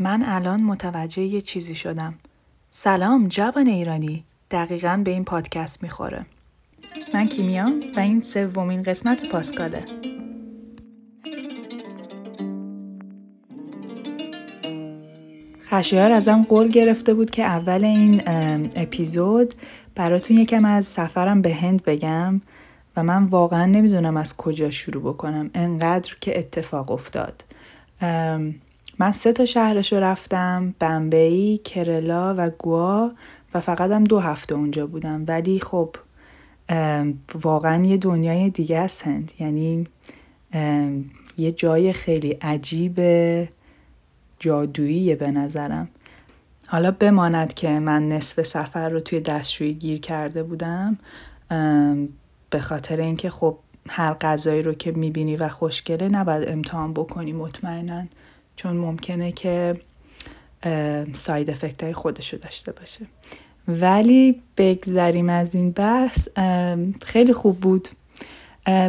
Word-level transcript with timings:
من 0.00 0.22
الان 0.22 0.62
متوجه 0.62 1.22
یه 1.22 1.40
چیزی 1.40 1.74
شدم. 1.74 2.14
سلام 2.70 3.28
جوان 3.28 3.66
ایرانی. 3.66 4.24
دقیقا 4.50 5.02
به 5.04 5.10
این 5.10 5.24
پادکست 5.24 5.82
می‌خوره. 5.82 6.26
من 7.14 7.28
کیمیام 7.28 7.82
و 7.96 8.00
این 8.00 8.22
سومین 8.22 8.82
قسمت 8.82 9.28
پاسکاله. 9.28 9.84
خشیار 15.60 16.12
ازم 16.12 16.46
قول 16.48 16.68
گرفته 16.68 17.14
بود 17.14 17.30
که 17.30 17.44
اول 17.44 17.84
این 17.84 18.22
اپیزود 18.76 19.54
براتون 19.94 20.36
یکم 20.38 20.64
از 20.64 20.86
سفرم 20.86 21.42
به 21.42 21.54
هند 21.54 21.84
بگم 21.84 22.40
و 22.96 23.02
من 23.02 23.24
واقعا 23.24 23.66
نمی‌دونم 23.66 24.16
از 24.16 24.36
کجا 24.36 24.70
شروع 24.70 25.02
بکنم 25.02 25.50
انقدر 25.54 26.16
که 26.20 26.38
اتفاق 26.38 26.90
افتاد 26.90 27.44
من 28.98 29.12
سه 29.12 29.32
تا 29.32 29.44
شهرش 29.44 29.92
رو 29.92 30.00
رفتم 30.00 30.74
بمبئی، 30.78 31.58
کرلا 31.58 32.34
و 32.38 32.50
گوا 32.58 33.10
و 33.54 33.60
فقط 33.60 33.90
هم 33.90 34.04
دو 34.04 34.18
هفته 34.18 34.54
اونجا 34.54 34.86
بودم. 34.86 35.24
ولی 35.28 35.60
خب 35.60 35.96
واقعا 37.42 37.84
یه 37.84 37.96
دنیای 37.96 38.50
دیگه 38.50 38.78
است. 38.78 39.06
هند 39.06 39.32
یعنی 39.40 39.86
یه 41.38 41.52
جای 41.52 41.92
خیلی 41.92 42.30
عجیب 42.30 43.00
جادوییه 44.38 45.16
به 45.16 45.30
نظرم. 45.30 45.88
حالا 46.66 46.90
بماند 46.90 47.54
که 47.54 47.68
من 47.68 48.08
نصف 48.08 48.42
سفر 48.42 48.88
رو 48.88 49.00
توی 49.00 49.20
دستشویی 49.20 49.74
گیر 49.74 50.00
کرده 50.00 50.42
بودم 50.42 50.98
به 52.50 52.60
خاطر 52.60 52.96
اینکه 52.96 53.30
خب 53.30 53.58
هر 53.88 54.14
غذایی 54.14 54.62
رو 54.62 54.74
که 54.74 54.92
می‌بینی 54.92 55.36
و 55.36 55.48
خوشگله 55.48 56.08
نباید 56.08 56.48
امتحان 56.48 56.92
بکنی 56.92 57.32
مطمئنا. 57.32 58.04
چون 58.58 58.76
ممکنه 58.76 59.32
که 59.32 59.74
ساید 61.12 61.50
افکت 61.50 61.82
های 61.82 61.92
خودشو 61.92 62.36
داشته 62.36 62.72
باشه. 62.72 63.06
ولی 63.68 64.42
بگذریم 64.56 65.28
از 65.28 65.54
این 65.54 65.70
بحث 65.70 66.28
خیلی 67.04 67.32
خوب 67.32 67.60
بود. 67.60 67.88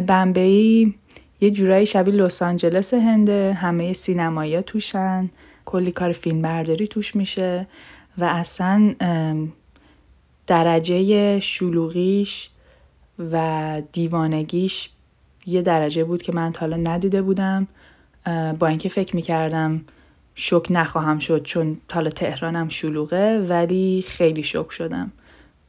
بمبئی 0.06 0.94
یه 1.40 1.50
جورایی 1.50 1.86
شبیه 1.86 2.14
لس 2.14 2.42
آنجلس 2.42 2.94
هنده 2.94 3.52
همه 3.52 3.92
سینمایی 3.92 4.62
توشن 4.62 5.30
کلی 5.64 5.92
کار 5.92 6.12
فیلم 6.12 6.42
برداری 6.42 6.86
توش 6.86 7.16
میشه 7.16 7.66
و 8.18 8.24
اصلا 8.24 8.94
درجه 10.46 11.40
شلوغیش 11.40 12.50
و 13.18 13.82
دیوانگیش 13.92 14.90
یه 15.46 15.62
درجه 15.62 16.04
بود 16.04 16.22
که 16.22 16.32
من 16.32 16.52
تا 16.52 16.60
حالا 16.60 16.76
ندیده 16.76 17.22
بودم. 17.22 17.68
با 18.58 18.66
اینکه 18.66 18.88
فکر 18.88 19.16
می‌کردم 19.16 19.80
شک 20.34 20.66
نخواهم 20.70 21.18
شد 21.18 21.42
چون 21.42 21.76
حالا 21.92 22.10
تهرانم 22.10 22.68
شلوغه 22.68 23.38
ولی 23.48 24.04
خیلی 24.08 24.42
شک 24.42 24.70
شدم 24.70 25.12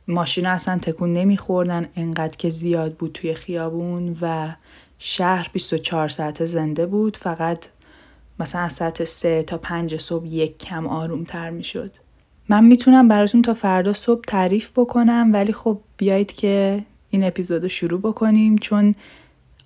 ماشین 0.07 0.45
اصلا 0.45 0.77
تکون 0.77 1.13
نمیخوردن 1.13 1.87
انقدر 1.95 2.37
که 2.37 2.49
زیاد 2.49 2.93
بود 2.93 3.11
توی 3.11 3.33
خیابون 3.33 4.17
و 4.21 4.55
شهر 4.99 5.49
24 5.53 6.07
ساعت 6.07 6.45
زنده 6.45 6.85
بود 6.85 7.17
فقط 7.17 7.65
مثلا 8.39 8.61
از 8.61 8.73
ساعت 8.73 9.03
3 9.03 9.43
تا 9.43 9.57
5 9.57 9.97
صبح 9.97 10.27
یک 10.27 10.57
کم 10.57 10.87
آروم 10.87 11.23
تر 11.23 11.49
می 11.49 11.63
شد. 11.63 11.91
من 12.49 12.63
می‌تونم 12.63 13.07
براتون 13.07 13.41
تا 13.41 13.53
فردا 13.53 13.93
صبح 13.93 14.21
تعریف 14.27 14.71
بکنم 14.75 15.29
ولی 15.33 15.53
خب 15.53 15.79
بیایید 15.97 16.33
که 16.33 16.83
این 17.09 17.23
اپیزود 17.23 17.63
رو 17.63 17.69
شروع 17.69 17.99
بکنیم 17.99 18.57
چون 18.57 18.95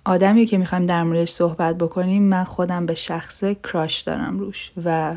آدمی 0.08 0.46
که 0.46 0.58
می‌خوایم 0.58 0.86
در 0.86 1.02
موردش 1.02 1.30
صحبت 1.30 1.78
بکنیم 1.78 2.22
من 2.22 2.44
خودم 2.44 2.86
به 2.86 2.94
شخص 2.94 3.44
کراش 3.44 4.00
دارم 4.00 4.38
روش 4.38 4.72
و 4.84 5.14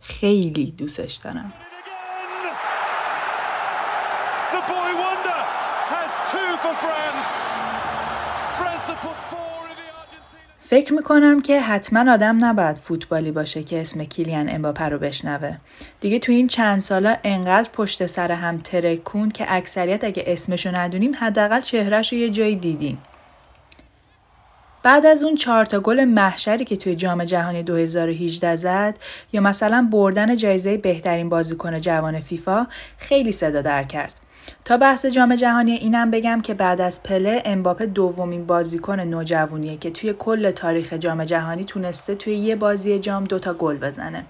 خیلی 0.00 0.70
دوستش 0.70 1.14
دارم 1.14 1.52
فکر 10.60 10.94
می‌کنم 10.94 11.42
که 11.42 11.60
حتما 11.60 12.12
آدم 12.12 12.44
نباید 12.44 12.78
فوتبالی 12.78 13.30
باشه 13.30 13.62
که 13.62 13.80
اسم 13.80 14.04
کیلیان 14.04 14.48
امباپه 14.50 14.84
رو 14.84 14.98
بشنوه. 14.98 15.56
دیگه 16.00 16.18
تو 16.18 16.32
این 16.32 16.46
چند 16.46 16.80
سالا 16.80 17.16
انقدر 17.24 17.70
پشت 17.72 18.06
سر 18.06 18.32
هم 18.32 18.58
ترکون 18.58 19.30
که 19.30 19.46
اکثریت 19.48 20.04
اگه 20.04 20.24
اسمشو 20.26 20.76
ندونیم 20.76 21.12
حداقل 21.20 21.60
چهرهش 21.60 22.12
رو 22.12 22.18
یه 22.18 22.30
جایی 22.30 22.56
دیدیم. 22.56 22.98
بعد 24.86 25.06
از 25.06 25.24
اون 25.24 25.34
چهار 25.34 25.64
تا 25.64 25.80
گل 25.80 26.04
محشری 26.04 26.64
که 26.64 26.76
توی 26.76 26.94
جام 26.94 27.24
جهانی 27.24 27.62
2018 27.62 28.56
زد 28.56 28.98
یا 29.32 29.40
مثلا 29.40 29.88
بردن 29.92 30.36
جایزه 30.36 30.76
بهترین 30.76 31.28
بازیکن 31.28 31.80
جوان 31.80 32.20
فیفا 32.20 32.66
خیلی 32.98 33.32
صدا 33.32 33.62
در 33.62 33.82
کرد. 33.82 34.14
تا 34.64 34.76
بحث 34.76 35.06
جام 35.06 35.34
جهانی 35.34 35.72
اینم 35.72 36.10
بگم 36.10 36.40
که 36.40 36.54
بعد 36.54 36.80
از 36.80 37.02
پله 37.02 37.42
امباپه 37.44 37.86
دومین 37.86 38.46
بازیکن 38.46 39.00
نوجوانیه 39.00 39.76
که 39.76 39.90
توی 39.90 40.14
کل 40.18 40.50
تاریخ 40.50 40.92
جام 40.92 41.24
جهانی 41.24 41.64
تونسته 41.64 42.14
توی 42.14 42.36
یه 42.36 42.56
بازی 42.56 42.98
جام 42.98 43.24
دوتا 43.24 43.54
گل 43.54 43.78
بزنه. 43.78 44.24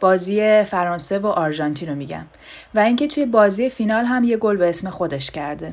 بازی 0.00 0.64
فرانسه 0.64 1.18
و 1.18 1.26
آرژانتین 1.26 1.88
رو 1.88 1.94
میگم. 1.94 2.24
و 2.74 2.78
اینکه 2.78 3.08
توی 3.08 3.26
بازی 3.26 3.70
فینال 3.70 4.04
هم 4.04 4.24
یه 4.24 4.36
گل 4.36 4.56
به 4.56 4.68
اسم 4.68 4.90
خودش 4.90 5.30
کرده. 5.30 5.72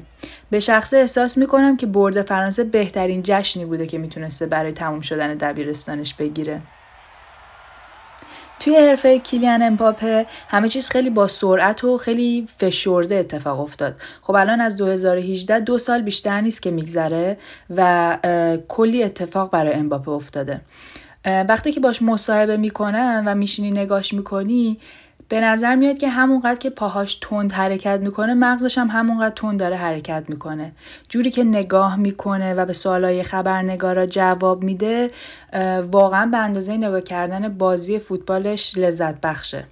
به 0.49 0.59
شخصه 0.59 0.97
احساس 0.97 1.37
می‌کنم 1.37 1.77
که 1.77 1.85
برد 1.85 2.21
فرانسه 2.21 2.63
بهترین 2.63 3.21
جشنی 3.23 3.65
بوده 3.65 3.87
که 3.87 3.97
می‌تونسته 3.97 4.45
برای 4.45 4.71
تموم 4.71 5.01
شدن 5.01 5.33
دبیرستانش 5.33 6.13
بگیره. 6.13 6.61
توی 8.63 8.75
حرفه 8.75 9.19
کیلیان 9.19 9.61
امپاپه 9.61 10.25
همه 10.47 10.69
چیز 10.69 10.89
خیلی 10.89 11.09
با 11.09 11.27
سرعت 11.27 11.83
و 11.83 11.97
خیلی 11.97 12.47
فشرده 12.57 13.15
اتفاق 13.15 13.59
افتاد. 13.59 13.95
خب 14.21 14.35
الان 14.35 14.61
از 14.61 14.77
2018 14.77 15.59
دو 15.59 15.77
سال 15.77 16.01
بیشتر 16.01 16.41
نیست 16.41 16.61
که 16.61 16.71
میگذره 16.71 17.37
و 17.75 18.17
کلی 18.67 19.03
اتفاق 19.03 19.51
برای 19.51 19.73
امباپه 19.73 20.11
افتاده. 20.11 20.61
وقتی 21.25 21.71
که 21.71 21.79
باش 21.79 22.01
مصاحبه 22.01 22.57
می‌کنن 22.57 23.23
و 23.25 23.35
میشینی 23.35 23.71
نگاش 23.71 24.13
می‌کنی 24.13 24.79
به 25.33 25.41
نظر 25.41 25.75
میاد 25.75 25.97
که 25.97 26.09
همونقدر 26.09 26.59
که 26.59 26.69
پاهاش 26.69 27.15
تند 27.15 27.51
حرکت 27.51 27.99
می‌کنه 27.99 28.33
مغزش 28.33 28.77
هم 28.77 28.87
همونقدر 28.87 29.33
تند 29.35 29.59
داره 29.59 29.75
حرکت 29.75 30.23
می‌کنه. 30.27 30.71
جوری 31.09 31.31
که 31.31 31.43
نگاه 31.43 31.95
می‌کنه 31.95 32.53
و 32.53 32.65
به 32.65 32.73
سوالای 32.73 33.23
خبرنگارا 33.23 34.05
جواب 34.05 34.63
میده 34.63 35.11
واقعا 35.91 36.25
به 36.25 36.37
اندازه 36.37 36.77
نگاه 36.77 37.01
کردن 37.01 37.57
بازی 37.57 37.99
فوتبالش 37.99 38.77
لذت 38.77 39.21
بخشه. 39.21 39.63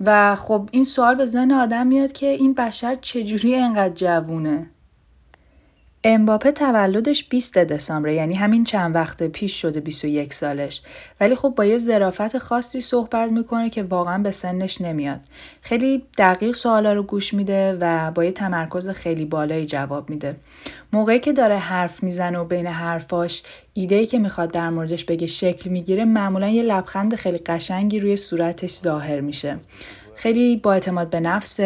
و 0.00 0.36
خب 0.36 0.68
این 0.72 0.84
سوال 0.84 1.14
به 1.14 1.26
ذهن 1.26 1.52
آدم 1.52 1.86
میاد 1.86 2.12
که 2.12 2.26
این 2.26 2.54
بشر 2.54 2.94
چجوری 2.94 3.54
انقدر 3.54 3.94
جوونه؟ 3.94 4.66
امباپه 6.06 6.52
تولدش 6.52 7.24
20 7.28 7.58
دسامبر 7.58 8.08
یعنی 8.08 8.34
همین 8.34 8.64
چند 8.64 8.94
وقت 8.94 9.22
پیش 9.22 9.60
شده 9.62 9.80
21 9.80 10.34
سالش. 10.34 10.82
ولی 11.20 11.34
خب 11.34 11.48
با 11.56 11.64
یه 11.64 11.78
ظرافت 11.78 12.38
خاصی 12.38 12.80
صحبت 12.80 13.30
می‌کنه 13.30 13.70
که 13.70 13.82
واقعا 13.82 14.18
به 14.18 14.30
سنش 14.30 14.80
نمیاد. 14.80 15.20
خیلی 15.60 16.02
دقیق 16.18 16.54
سوالا 16.54 16.92
رو 16.92 17.02
گوش 17.02 17.34
میده 17.34 17.78
و 17.80 18.10
با 18.10 18.24
یه 18.24 18.32
تمرکز 18.32 18.88
خیلی 18.88 19.24
بالایی 19.24 19.66
جواب 19.66 20.10
میده. 20.10 20.36
موقعی 20.92 21.18
که 21.18 21.32
داره 21.32 21.58
حرف 21.58 22.02
می‌زنه 22.02 22.38
و 22.38 22.44
بین 22.44 22.66
حرفاش 22.66 23.42
ایده 23.74 24.06
که 24.06 24.18
می‌خواد 24.18 24.52
در 24.52 24.70
موردش 24.70 25.04
بگه 25.04 25.26
شکل 25.26 25.70
می‌گیره 25.70 26.04
معمولا 26.04 26.48
یه 26.48 26.62
لبخند 26.62 27.14
خیلی 27.14 27.38
قشنگی 27.38 27.98
روی 27.98 28.16
صورتش 28.16 28.70
ظاهر 28.70 29.20
میشه. 29.20 29.56
خیلی 30.14 30.56
با 30.56 30.72
اعتماد 30.72 31.10
به 31.10 31.20
نفس 31.20 31.60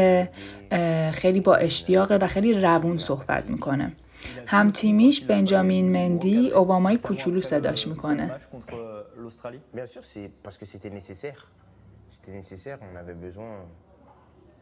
خیلی 1.12 1.40
با 1.40 1.54
اشتیاقه 1.54 2.16
و 2.16 2.26
خیلی 2.26 2.54
روون 2.54 2.98
صحبت 2.98 3.50
می‌کنه. 3.50 3.92
هم 4.46 4.70
تیمیش 4.70 5.24
بنجامین 5.24 5.92
مندی 5.92 6.50
اوبامای 6.50 6.96
کوچولو 6.96 7.40
صداش 7.40 7.88
می‌کنه 7.88 8.30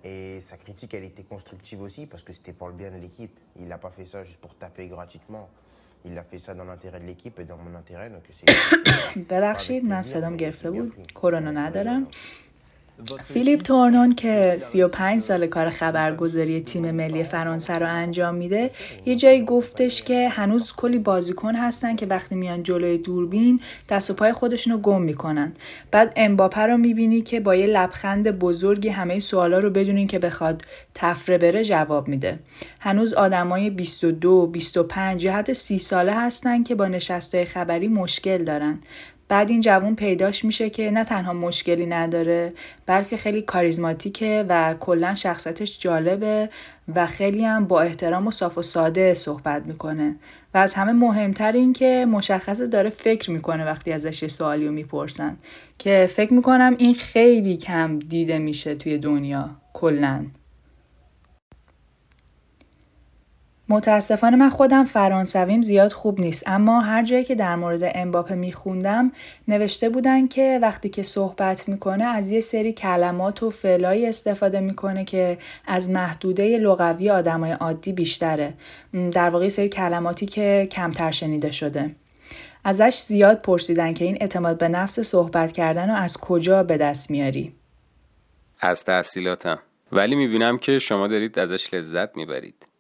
Et 0.05 0.41
sa 0.41 0.57
critique, 0.57 0.95
elle 0.95 1.03
était 1.03 1.25
constructive 1.25 1.81
aussi 1.83 2.07
parce 2.07 2.23
que 2.23 2.33
c'était 2.33 2.53
pour 2.53 2.69
le 2.69 2.75
bien 2.75 2.91
de 2.93 2.99
l'équipe. 3.05 3.37
Il 3.59 3.67
n'a 3.67 3.79
pas 3.79 3.91
fait 3.91 4.07
ça 4.07 4.23
juste 4.23 4.41
pour 4.41 4.55
taper 4.55 4.87
gratuitement. 4.87 5.49
Il 6.05 6.17
a 6.17 6.23
fait 6.23 6.39
ça 6.39 6.55
dans 6.55 6.65
l'intérêt 6.65 7.01
de 7.01 7.07
l'équipe 7.07 7.37
et 7.41 7.45
dans 7.45 7.57
mon 7.57 7.75
intérêt. 7.75 8.09
Donc 8.11 8.23
c'est. 8.37 8.47
ببخشید 9.31 9.85
من 9.85 10.03
صدام 10.03 10.37
گرفته 10.37 10.71
بود 10.71 11.13
کرونا 11.15 11.51
ندارم 11.51 12.07
فیلیپ 13.29 13.63
تورنون 13.63 14.15
که 14.15 14.57
35 14.59 15.21
سال 15.21 15.47
کار 15.47 15.71
خبرگزاری 15.71 16.61
تیم 16.61 16.91
ملی 16.91 17.25
فرانسه 17.25 17.75
رو 17.75 17.87
انجام 17.89 18.35
میده 18.35 18.71
یه 19.07 19.15
جایی 19.15 19.45
گفتش 19.45 20.03
که 20.03 20.29
هنوز 20.29 20.73
کلی 20.73 20.99
بازیکن 20.99 21.55
هستن 21.55 21.97
که 21.97 22.07
وقتی 22.07 22.35
میان 22.35 22.63
جلوی 22.63 22.99
دوربین 22.99 23.61
دست 23.89 24.11
و 24.11 24.15
پای 24.15 24.33
خودشون 24.33 24.73
رو 24.73 24.79
گم 24.79 25.03
می‌کنن. 25.03 25.53
بعد 25.91 26.13
امباپه 26.17 26.61
رو 26.61 26.77
می‌بینی 26.77 27.23
که 27.23 27.41
با 27.41 27.55
یه 27.55 27.67
لبخند 27.67 28.31
بزرگی 28.31 28.89
همه 28.89 29.21
سوالا 29.21 29.59
رو 29.59 29.71
بدونین 29.71 30.07
که 30.07 30.19
بخواد 30.19 30.63
تفره 30.95 31.39
بره 31.39 31.65
جواب 31.65 32.09
میده. 32.09 32.39
هنوز 32.81 33.15
آدمای 33.15 33.71
22 33.71 34.47
25 34.47 35.25
یا 35.25 35.33
حتی 35.33 35.55
30 35.55 35.79
ساله 35.79 36.13
هستن 36.15 36.63
که 36.63 36.75
با 36.75 36.89
نشسته 36.89 37.45
خبری 37.45 37.89
مشکل 37.89 38.45
دارن. 38.45 38.79
بعد 39.29 39.51
این 39.51 39.61
جوون 39.61 39.95
پیداش 39.95 40.45
میشه 40.45 40.71
که 40.71 40.91
نه 40.91 41.05
تنها 41.05 41.33
مشکلی 41.33 41.87
نداره 41.87 42.53
بلکه 42.87 43.17
خیلی 43.17 43.43
کاریزماتیکه 43.43 44.45
و 44.49 44.75
کلا 44.81 45.15
شخصیتش 45.15 45.79
جالبه 45.79 46.49
و 46.95 47.07
خیلی 47.07 47.45
هم 47.45 47.65
با 47.65 47.81
احترام 47.81 48.27
و 48.27 48.31
صاف 48.31 48.59
و 48.59 48.63
ساده 48.63 49.15
صحبت 49.15 49.67
می‌کنه. 49.67 50.17
و 50.55 50.59
از 50.59 50.75
همه 50.75 50.93
مهمتر 50.93 51.53
این 51.53 51.73
که 51.73 52.07
مشخصه 52.09 52.67
داره 52.67 52.91
فکر 52.91 53.31
می‌کنه 53.31 53.65
وقتی 53.65 53.93
ازش 53.93 54.23
یه 54.23 54.29
سوالی 54.29 54.67
رو 54.67 54.73
می‌پرسن. 54.73 55.37
که 55.79 56.09
فکر 56.13 56.35
می‌کنم 56.35 56.75
این 56.79 56.95
خیلی 56.95 57.57
کم 57.57 57.99
دیده 57.99 58.39
میشه 58.39 58.75
توی 58.75 58.99
دنیا 58.99 59.51
کلا. 59.73 60.25
متاسفانه 63.69 64.37
من 64.37 64.49
خودم 64.49 64.85
فرانسویم 64.85 65.63
زیاد 65.63 65.93
خوب 65.93 66.21
نیست. 66.21 66.43
اما 66.47 66.81
هر 66.81 67.05
جایی 67.05 67.25
که 67.25 67.35
در 67.35 67.57
مورد 67.57 67.93
امباپه 67.95 68.35
میخوندم 68.35 69.13
نوشته 69.49 69.89
بودن 69.89 70.29
که 70.29 70.59
وقتی 70.63 70.89
که 70.89 71.03
صحبت 71.03 71.69
می‌کنه 71.69 72.05
از 72.05 72.31
یه 72.31 72.41
سری 72.41 72.73
کلمات 72.73 73.43
و 73.43 73.51
فعلایی 73.51 74.07
استفاده 74.07 74.61
می‌کنه 74.61 75.05
که 75.05 75.39
از 75.67 75.91
محدوده 75.91 76.59
لغوی 76.59 77.11
آدمای 77.11 77.53
عادی 77.53 77.93
بیشتره. 77.93 78.55
در 79.13 79.31
واقع 79.31 79.49
سری 79.49 79.69
کلماتی 79.69 80.27
که 80.27 80.69
کمتر 80.71 81.11
شنیده 81.11 81.51
شده. 81.51 81.97
ازش 82.65 82.95
زیاد 82.95 83.41
پرسیدن 83.43 83.95
که 83.95 84.05
این 84.05 84.19
اعتماد 84.21 84.59
به 84.59 84.69
نفس 84.69 85.01
صحبت 85.01 85.53
کردن 85.53 85.91
رو 85.91 85.97
از 85.97 86.17
کجا 86.17 86.63
به 86.63 86.77
دست 86.77 87.11
میاری؟ 87.11 87.55
از 88.61 88.85
تحصیلاتم. 88.85 89.59
ولی 89.93 90.17
می‌بینم 90.17 90.59
که 90.59 90.79
شما 90.79 91.07
دارید 91.07 91.39
ازش 91.39 91.75
لذت 91.75 92.17
می‌برید. 92.17 92.76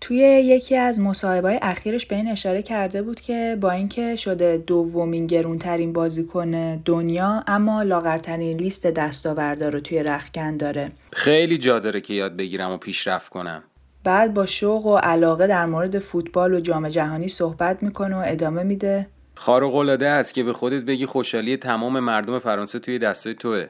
توی 0.00 0.18
یکی 0.18 0.76
از 0.76 1.00
مصاحبه‌های 1.00 1.58
اخیرش 1.62 2.06
به 2.06 2.16
این 2.16 2.28
اشاره 2.28 2.62
کرده 2.62 3.02
بود 3.02 3.20
که 3.20 3.56
با 3.60 3.70
اینکه 3.70 4.16
شده 4.16 4.56
دومین 4.66 5.26
گرونترین 5.26 5.92
بازیکن 5.92 6.76
دنیا 6.76 7.44
اما 7.46 7.82
لاغرترین 7.82 8.56
لیست 8.56 8.86
دستاوردا 8.86 9.68
رو 9.68 9.80
توی 9.80 10.02
رخکن 10.02 10.56
داره. 10.56 10.92
خیلی 11.12 11.58
جا 11.58 11.78
داره 11.78 12.00
که 12.00 12.14
یاد 12.14 12.36
بگیرم 12.36 12.70
و 12.70 12.76
پیشرفت 12.76 13.28
کنم. 13.28 13.62
بعد 14.04 14.34
با 14.34 14.46
شوق 14.46 14.86
و 14.86 14.96
علاقه 14.96 15.46
در 15.46 15.66
مورد 15.66 15.98
فوتبال 15.98 16.54
و 16.54 16.60
جام 16.60 16.88
جهانی 16.88 17.28
صحبت 17.28 17.82
می‌کنه 17.82 18.16
و 18.16 18.22
ادامه 18.26 18.62
میده. 18.62 19.06
خارق 19.34 19.74
العاده 19.74 20.08
است 20.08 20.34
که 20.34 20.42
به 20.42 20.52
خودت 20.52 20.82
بگی 20.82 21.06
خوشحالی 21.06 21.56
تمام 21.56 22.00
مردم 22.00 22.38
فرانسه 22.38 22.78
توی 22.78 22.98
دستای 22.98 23.34
توه. 23.34 23.66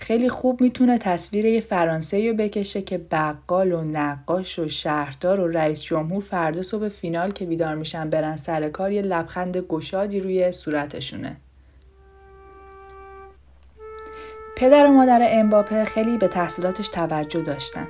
خیلی 0.00 0.28
خوب 0.28 0.60
می‌تونه 0.60 0.98
تصویر 0.98 1.44
یه 1.44 1.60
فرانسه 1.60 2.28
رو 2.28 2.36
بکشه 2.36 2.82
که 2.82 2.98
بقال 2.98 3.72
و 3.72 3.82
نقاش 3.82 4.58
و 4.58 4.68
شهردار 4.68 5.40
و 5.40 5.48
رئیس 5.48 5.82
جمهور 5.82 6.22
فردا 6.22 6.62
صبح 6.62 6.88
فینال 6.88 7.30
که 7.30 7.44
بیدار 7.44 7.74
میشن 7.74 8.10
برن 8.10 8.36
سر 8.36 8.68
کار 8.68 8.92
یه 8.92 9.02
لبخند 9.02 9.56
گشادی 9.56 10.20
روی 10.20 10.52
صورتشونه 10.52 11.36
پدر 14.56 14.86
و 14.86 14.92
مادر 14.92 15.28
امباپه 15.30 15.84
خیلی 15.84 16.18
به 16.18 16.28
تحصیلاتش 16.28 16.88
توجه 16.88 17.42
داشتن. 17.42 17.88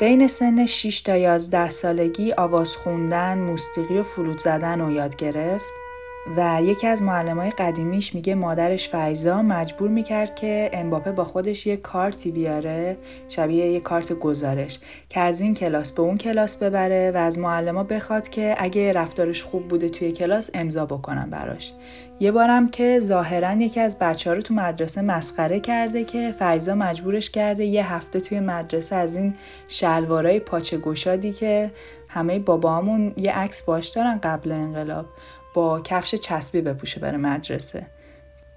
بین 0.00 0.28
سن 0.28 0.66
6 0.66 1.00
تا 1.00 1.16
11 1.16 1.70
سالگی 1.70 2.32
آواز 2.32 2.76
خوندن، 2.76 3.38
موسیقی 3.38 3.98
و 3.98 4.02
فلوت 4.02 4.38
زدن 4.38 4.80
رو 4.80 4.90
یاد 4.90 5.16
گرفت 5.16 5.72
و 6.36 6.62
یکی 6.62 6.86
از 6.86 7.02
معلمای 7.02 7.50
قدیمیش 7.50 8.14
میگه 8.14 8.34
مادرش 8.34 8.88
فیضا 8.88 9.42
مجبور 9.42 9.90
می‌کرد 9.90 10.34
که 10.34 10.70
امباپه 10.72 11.12
با 11.12 11.24
خودش 11.24 11.66
یه 11.66 11.76
کارتی 11.76 12.30
بیاره 12.30 12.96
شبیه 13.28 13.66
یه 13.66 13.80
کارت 13.80 14.12
گزارش 14.12 14.78
که 15.08 15.20
از 15.20 15.40
این 15.40 15.54
کلاس 15.54 15.92
به 15.92 16.02
اون 16.02 16.18
کلاس 16.18 16.56
ببره 16.56 17.10
و 17.14 17.16
از 17.16 17.38
معلما 17.38 17.82
بخواد 17.82 18.28
که 18.28 18.54
اگه 18.58 18.92
رفتارش 18.92 19.44
خوب 19.44 19.68
بوده 19.68 19.88
توی 19.88 20.12
کلاس 20.12 20.50
امضا 20.54 20.86
بکنن 20.86 21.30
براش. 21.30 21.72
یه 22.20 22.32
بارم 22.32 22.68
که 22.68 23.00
ظاهرا 23.00 23.52
یکی 23.52 23.80
از 23.80 23.98
بچه 23.98 24.30
ها 24.30 24.36
رو 24.36 24.42
تو 24.42 24.54
مدرسه 24.54 25.02
مسخره 25.02 25.60
کرده 25.60 26.04
که 26.04 26.34
فیضا 26.38 26.74
مجبورش 26.74 27.30
کرده 27.30 27.64
یه 27.64 27.92
هفته 27.92 28.20
توی 28.20 28.40
مدرسه 28.40 28.96
از 28.96 29.16
این 29.16 29.34
شلوارای 29.68 30.40
پاچه 30.40 30.78
گشادی 30.78 31.32
که 31.32 31.70
همه 32.08 32.38
بابامون 32.38 33.12
یه 33.16 33.32
عکس 33.32 33.62
باش 33.62 33.88
دارن 33.88 34.18
قبل 34.22 34.52
انقلاب. 34.52 35.06
با 35.58 35.80
کفش 35.80 36.14
چسبی 36.14 36.60
بپوشه 36.60 37.00
بره 37.00 37.16
مدرسه. 37.16 37.86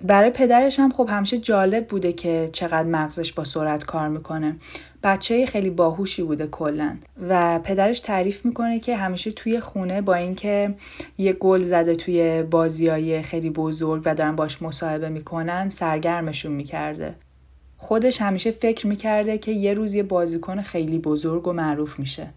برای 0.02 0.30
پدرش 0.30 0.80
هم 0.80 0.92
خب 0.92 1.10
همیشه 1.12 1.38
جالب 1.38 1.88
بوده 1.88 2.14
که 2.14 2.50
چقدر 2.52 2.84
مغزش 2.84 3.34
با 3.34 3.44
سرعت 3.44 3.86
کار 3.86 4.08
می‌کنه. 4.08 4.56
بچه 5.04 5.46
خیلی 5.46 5.70
باهوشی 5.70 6.24
بوده 6.24 6.48
کلا. 6.48 6.98
و 7.30 7.60
پدرش 7.60 8.00
تعریف 8.00 8.46
می‌کنه 8.46 8.80
که 8.80 8.96
همیشه 8.96 9.32
توی 9.32 9.60
خونه 9.60 10.02
با 10.02 10.14
اینکه 10.14 10.76
یه 11.18 11.34
گل 11.34 11.62
زده 11.62 11.96
توی 11.96 12.44
بازیای 12.44 13.22
خیلی 13.22 13.50
بزرگ 13.50 14.02
و 14.06 14.16
دارن 14.16 14.36
باش 14.36 14.62
مصاحبه 14.62 15.10
می‌کنن 15.10 15.70
سرگرمشون 15.70 16.52
می‌کرده. 16.52 17.16
خودش 17.78 18.22
همیشه 18.22 18.52
فکر 18.52 18.88
می‌کرده 18.88 19.38
که 19.38 19.52
یه 19.52 19.74
روز 19.74 19.94
یه 19.94 20.04
بازیکن 20.04 20.62
خیلی 20.62 20.98
بزرگ 21.00 21.48
و 21.48 21.54
معروف 21.54 22.00
میشه. 22.00 22.28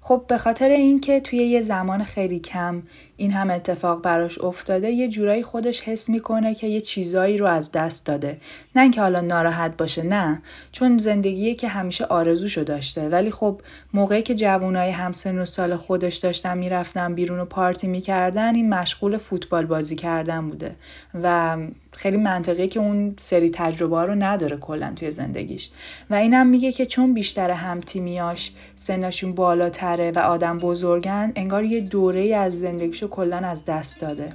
خب 0.00 0.24
به 0.28 0.38
خاطر 0.38 0.68
اینکه 0.68 1.20
توی 1.20 1.38
یه 1.38 1.60
زمان 1.60 2.04
خیلی 2.04 2.38
کم 2.38 2.82
این 3.16 3.30
هم 3.30 3.50
اتفاق 3.50 4.02
براش 4.02 4.40
افتاده 4.40 4.90
یه 4.90 5.08
جورایی 5.08 5.42
خودش 5.42 5.80
حس 5.80 6.08
می‌کنه 6.08 6.54
که 6.54 6.66
یه 6.66 6.80
چیزایی 6.80 7.38
رو 7.38 7.46
از 7.46 7.72
دست 7.72 8.06
داده. 8.06 8.40
نه 8.76 8.82
اینکه 8.82 9.00
حالا 9.00 9.20
ناراحت 9.20 9.76
باشه 9.76 10.02
نه. 10.02 10.42
چون 10.72 10.98
زندگیه 10.98 11.54
که 11.54 11.68
همیشه 11.68 12.04
آرزوشو 12.04 12.62
داشته. 12.62 13.08
ولی 13.08 13.30
خب 13.30 13.60
موقعی 13.94 14.22
که 14.22 14.34
جوانای 14.34 14.90
همسن 14.90 15.38
و 15.38 15.44
سال 15.44 15.76
خودش 15.76 16.16
داشتن 16.16 16.58
می‌رفتن 16.58 17.14
بیرون 17.14 17.40
و 17.40 17.44
پارتی 17.44 17.86
می‌کردن 17.86 18.54
این 18.54 18.68
مشغول 18.68 19.16
فوتبال 19.16 19.66
بازی 19.66 19.96
کردن 19.96 20.48
بوده. 20.48 20.76
و 21.22 21.56
خیلی 21.92 22.16
منطقیه 22.16 22.68
که 22.68 22.80
اون 22.80 23.14
سری 23.18 23.50
تجربه 23.50 24.02
رو 24.02 24.14
نداره 24.14 24.56
کلا 24.56 24.92
توی 24.96 25.10
زندگیش 25.10 25.70
و 26.10 26.14
اینم 26.14 26.46
میگه 26.46 26.72
که 26.72 26.86
چون 26.86 27.14
بیشتر 27.14 27.50
هم 27.50 27.80
تیمیاش 27.80 28.52
سنشون 28.74 29.32
بالاتره 29.32 30.10
و 30.10 30.18
آدم 30.18 30.58
بزرگن 30.58 31.32
انگار 31.36 31.64
یه 31.64 31.80
دوره 31.80 32.36
از 32.36 32.58
زندگیشو 32.58 33.08
کلا 33.08 33.36
از 33.36 33.64
دست 33.64 34.00
داده 34.00 34.32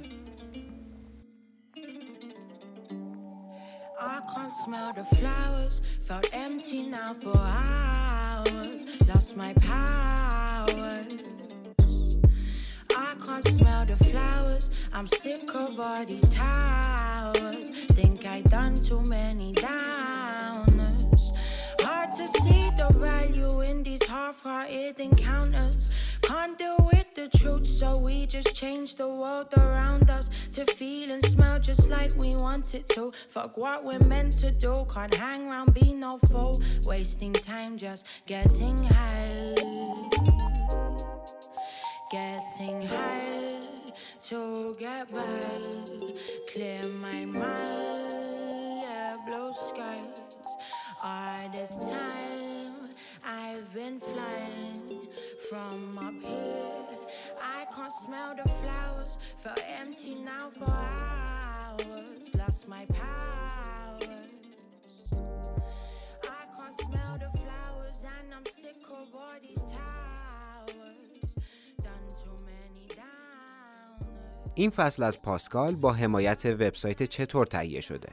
smell 4.64 4.92
the 4.94 5.04
flowers, 5.16 5.80
felt 6.04 6.26
empty 6.32 6.82
now 6.84 7.12
for 7.12 7.36
hours. 7.36 8.84
Lost 9.08 9.36
my 9.36 9.52
power. 9.54 10.53
Smell 13.46 13.84
the 13.86 13.96
flowers. 13.96 14.70
I'm 14.92 15.06
sick 15.06 15.54
of 15.54 15.78
all 15.78 16.04
these 16.04 16.28
towers. 16.30 17.70
Think 17.92 18.26
I 18.26 18.42
done 18.42 18.74
too 18.74 19.02
many 19.08 19.52
downers. 19.54 21.32
Hard 21.80 22.14
to 22.16 22.28
see 22.42 22.70
the 22.76 22.88
value 22.98 23.60
in 23.62 23.82
these 23.82 24.04
half-hearted 24.06 24.98
encounters. 24.98 25.92
Can't 26.22 26.58
deal 26.58 26.76
with 26.92 27.14
the 27.14 27.28
truth, 27.38 27.66
so 27.66 27.98
we 27.98 28.26
just 28.26 28.54
change 28.54 28.96
the 28.96 29.06
world 29.06 29.48
around 29.58 30.10
us 30.10 30.28
to 30.52 30.64
feel 30.64 31.12
and 31.12 31.24
smell 31.26 31.58
just 31.58 31.90
like 31.90 32.16
we 32.16 32.34
want 32.36 32.74
it 32.74 32.88
to. 32.90 33.12
Fuck 33.28 33.56
what 33.58 33.84
we're 33.84 33.98
meant 34.08 34.32
to 34.40 34.50
do, 34.50 34.86
can't 34.92 35.14
hang 35.14 35.48
around, 35.48 35.74
be 35.74 35.92
no 35.92 36.18
fool. 36.26 36.60
Wasting 36.86 37.32
time 37.32 37.76
just 37.76 38.06
getting 38.26 38.78
high. 38.78 39.73
Getting 42.14 42.86
high 42.86 43.60
to 44.28 44.72
get 44.78 45.12
by, 45.12 45.24
clear 46.52 46.86
my 46.86 47.24
mind, 47.24 48.82
yeah, 48.84 49.16
blue 49.26 49.52
skies. 49.52 50.38
All 51.02 51.50
this 51.52 51.90
time 51.90 52.90
I've 53.26 53.74
been 53.74 53.98
flying 53.98 55.08
from 55.50 55.98
up 55.98 56.14
here. 56.22 56.86
I 57.42 57.64
can't 57.74 57.92
smell 58.04 58.36
the 58.36 58.48
flowers, 58.48 59.18
felt 59.42 59.64
empty 59.76 60.14
now 60.14 60.50
for 60.50 60.70
hours. 60.70 62.30
Lost 62.38 62.68
my 62.68 62.84
powers. 62.92 63.13
این 74.56 74.70
فصل 74.70 75.02
از 75.02 75.22
پاسکال 75.22 75.76
با 75.76 75.92
حمایت 75.92 76.46
وبسایت 76.46 77.02
چطور 77.02 77.46
تهیه 77.46 77.80
شده؟ 77.80 78.08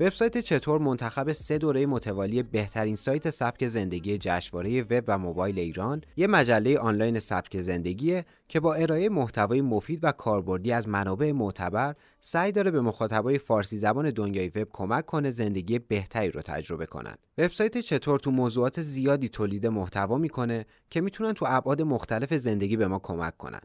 وبسایت 0.00 0.38
چطور 0.38 0.80
منتخب 0.80 1.32
سه 1.32 1.58
دوره 1.58 1.86
متوالی 1.86 2.42
بهترین 2.42 2.94
سایت 2.94 3.30
سبک 3.30 3.66
زندگی 3.66 4.18
جشنواره 4.18 4.82
وب 4.82 5.04
و 5.08 5.18
موبایل 5.18 5.58
ایران 5.58 6.00
یه 6.16 6.26
مجله 6.26 6.78
آنلاین 6.78 7.18
سبک 7.18 7.60
زندگیه 7.60 8.24
که 8.48 8.60
با 8.60 8.74
ارائه 8.74 9.08
محتوای 9.08 9.60
مفید 9.60 10.00
و 10.02 10.12
کاربردی 10.12 10.72
از 10.72 10.88
منابع 10.88 11.32
معتبر 11.32 11.94
سعی 12.20 12.52
داره 12.52 12.70
به 12.70 12.80
مخاطبای 12.80 13.38
فارسی 13.38 13.76
زبان 13.76 14.10
دنیای 14.10 14.48
وب 14.48 14.68
کمک 14.72 15.06
کنه 15.06 15.30
زندگی 15.30 15.78
بهتری 15.78 16.30
رو 16.30 16.42
تجربه 16.42 16.86
کنن. 16.86 17.14
وبسایت 17.38 17.78
چطور 17.78 18.18
تو 18.18 18.30
موضوعات 18.30 18.80
زیادی 18.80 19.28
تولید 19.28 19.66
محتوا 19.66 20.18
می‌کنه 20.18 20.66
که 20.90 21.00
می‌تونن 21.00 21.32
تو 21.32 21.46
ابعاد 21.48 21.82
مختلف 21.82 22.34
زندگی 22.34 22.76
به 22.76 22.86
ما 22.88 22.98
کمک 22.98 23.36
کنن. 23.36 23.60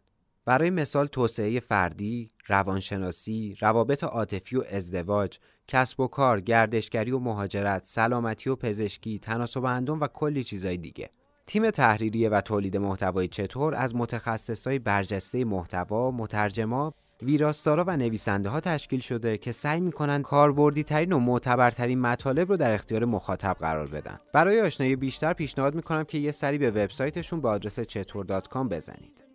برای 0.48 0.70
مثال 0.70 1.08
توسعه 1.08 1.60
فردی، 1.60 2.30
روانشناسی، 2.48 3.58
روابط 3.60 4.04
عاطفی 4.04 4.58
و 4.58 4.64
ازدواج، 4.72 5.40
کسب 5.68 6.00
و 6.00 6.08
کار، 6.08 6.42
گردشگری 6.42 7.12
و 7.12 7.20
مهاجرت، 7.20 7.86
سلامتی 7.86 8.50
و 8.50 8.56
پزشکی، 8.56 9.20
تناسب 9.20 9.66
اندام 9.66 10.02
و 10.02 10.08
کلی 10.08 10.44
چیزای 10.44 10.78
دیگه. 10.78 11.10
تیم 11.48 11.72
تحریریه 11.72 12.30
و 12.30 12.42
تولید 12.42 12.78
محتوای 12.78 13.28
چطور 13.28 13.76
از 13.76 13.96
متخصصای 13.96 14.80
برجسته 14.80 15.46
محتوا، 15.46 16.12
مترجما، 16.12 16.94
ویراستارا 17.22 17.84
و 17.88 17.98
نویسنده 17.98 18.50
ها 18.50 18.60
تشکیل 18.60 19.00
شده 19.00 19.38
که 19.38 19.52
سعی 19.52 19.82
می‌کنن 19.82 20.22
کاربردی 20.22 20.84
ترین 20.84 21.14
و 21.14 21.20
معتبرترین 21.20 22.00
مطالب 22.00 22.50
رو 22.50 22.58
در 22.58 22.74
اختیار 22.74 23.06
مخاطب 23.06 23.58
قرار 23.60 23.88
بدن. 23.88 24.20
برای 24.34 24.62
آشنایی 24.62 24.96
بیشتر 24.96 25.34
پیشنهاد 25.34 25.76
می‌کنم 25.76 26.04
که 26.04 26.18
یه 26.18 26.32
سری 26.32 26.58
به 26.58 26.72
وبسایتشون 26.72 27.42
با 27.42 27.52
آدرس 27.52 27.80
چطور 27.80 28.26
بزنید. 28.70 29.27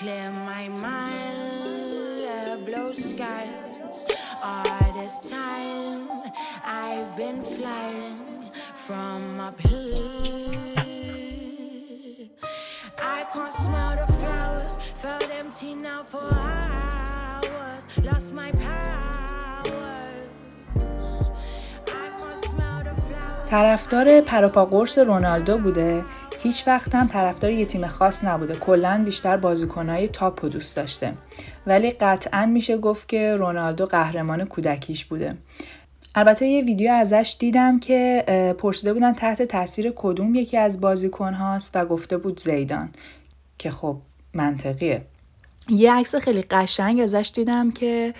Clear 0.00 0.30
my 0.30 0.68
mind, 0.68 1.52
yeah, 2.20 2.56
blow 2.64 2.92
skies. 2.92 4.06
All 4.42 4.92
this 4.92 5.28
time 5.30 6.08
I've 6.64 7.16
been 7.16 7.42
flying 7.44 8.16
from 8.74 9.40
up 9.40 9.60
here. 9.60 10.80
I 12.98 13.24
can't 13.32 13.48
smell 13.48 13.96
the 13.96 14.12
flowers, 14.12 14.74
felt 15.02 15.30
empty 15.30 15.74
now 15.74 16.02
for 16.04 16.28
hours. 16.34 17.84
Lost 18.04 18.34
my 18.34 18.50
powers. 18.52 18.90
طرفدار 23.50 24.20
پروپا 24.20 24.64
قرص 24.64 24.98
رونالدو 24.98 25.58
بوده 25.58 26.04
هیچ 26.42 26.68
وقت 26.68 26.94
هم 26.94 27.08
طرفدار 27.08 27.50
یه 27.50 27.66
تیم 27.66 27.86
خاص 27.86 28.24
نبوده. 28.24 28.54
کلا 28.54 29.02
بیشتر 29.04 29.36
بازیکنهای 29.36 30.08
تاپ 30.08 30.44
و 30.44 30.48
دوست 30.48 30.76
داشته. 30.76 31.12
ولی 31.66 31.90
قطعا 31.90 32.46
میشه 32.46 32.78
گفت 32.78 33.08
که 33.08 33.36
رونالدو 33.36 33.86
قهرمان 33.86 34.44
کودکیش 34.44 35.04
بوده. 35.04 35.36
البته 36.14 36.46
یه 36.46 36.64
ویدیو 36.64 36.92
ازش 36.92 37.36
دیدم 37.38 37.78
که 37.78 38.24
پرسیده 38.58 38.92
بودن 38.92 39.12
تحت 39.12 39.42
تاثیر 39.42 39.92
کدوم 39.96 40.34
یکی 40.34 40.56
از 40.56 40.80
بازیکن 40.80 41.34
هاست 41.34 41.76
و 41.76 41.84
گفته 41.84 42.16
بود 42.16 42.40
زیدان 42.40 42.88
که 43.58 43.70
خب 43.70 43.96
منطقیه. 44.34 45.02
یه 45.68 45.92
عکس 45.92 46.14
خیلی 46.14 46.42
قشنگ 46.42 47.00
ازش 47.00 47.32
دیدم 47.34 47.70
که 47.70 48.14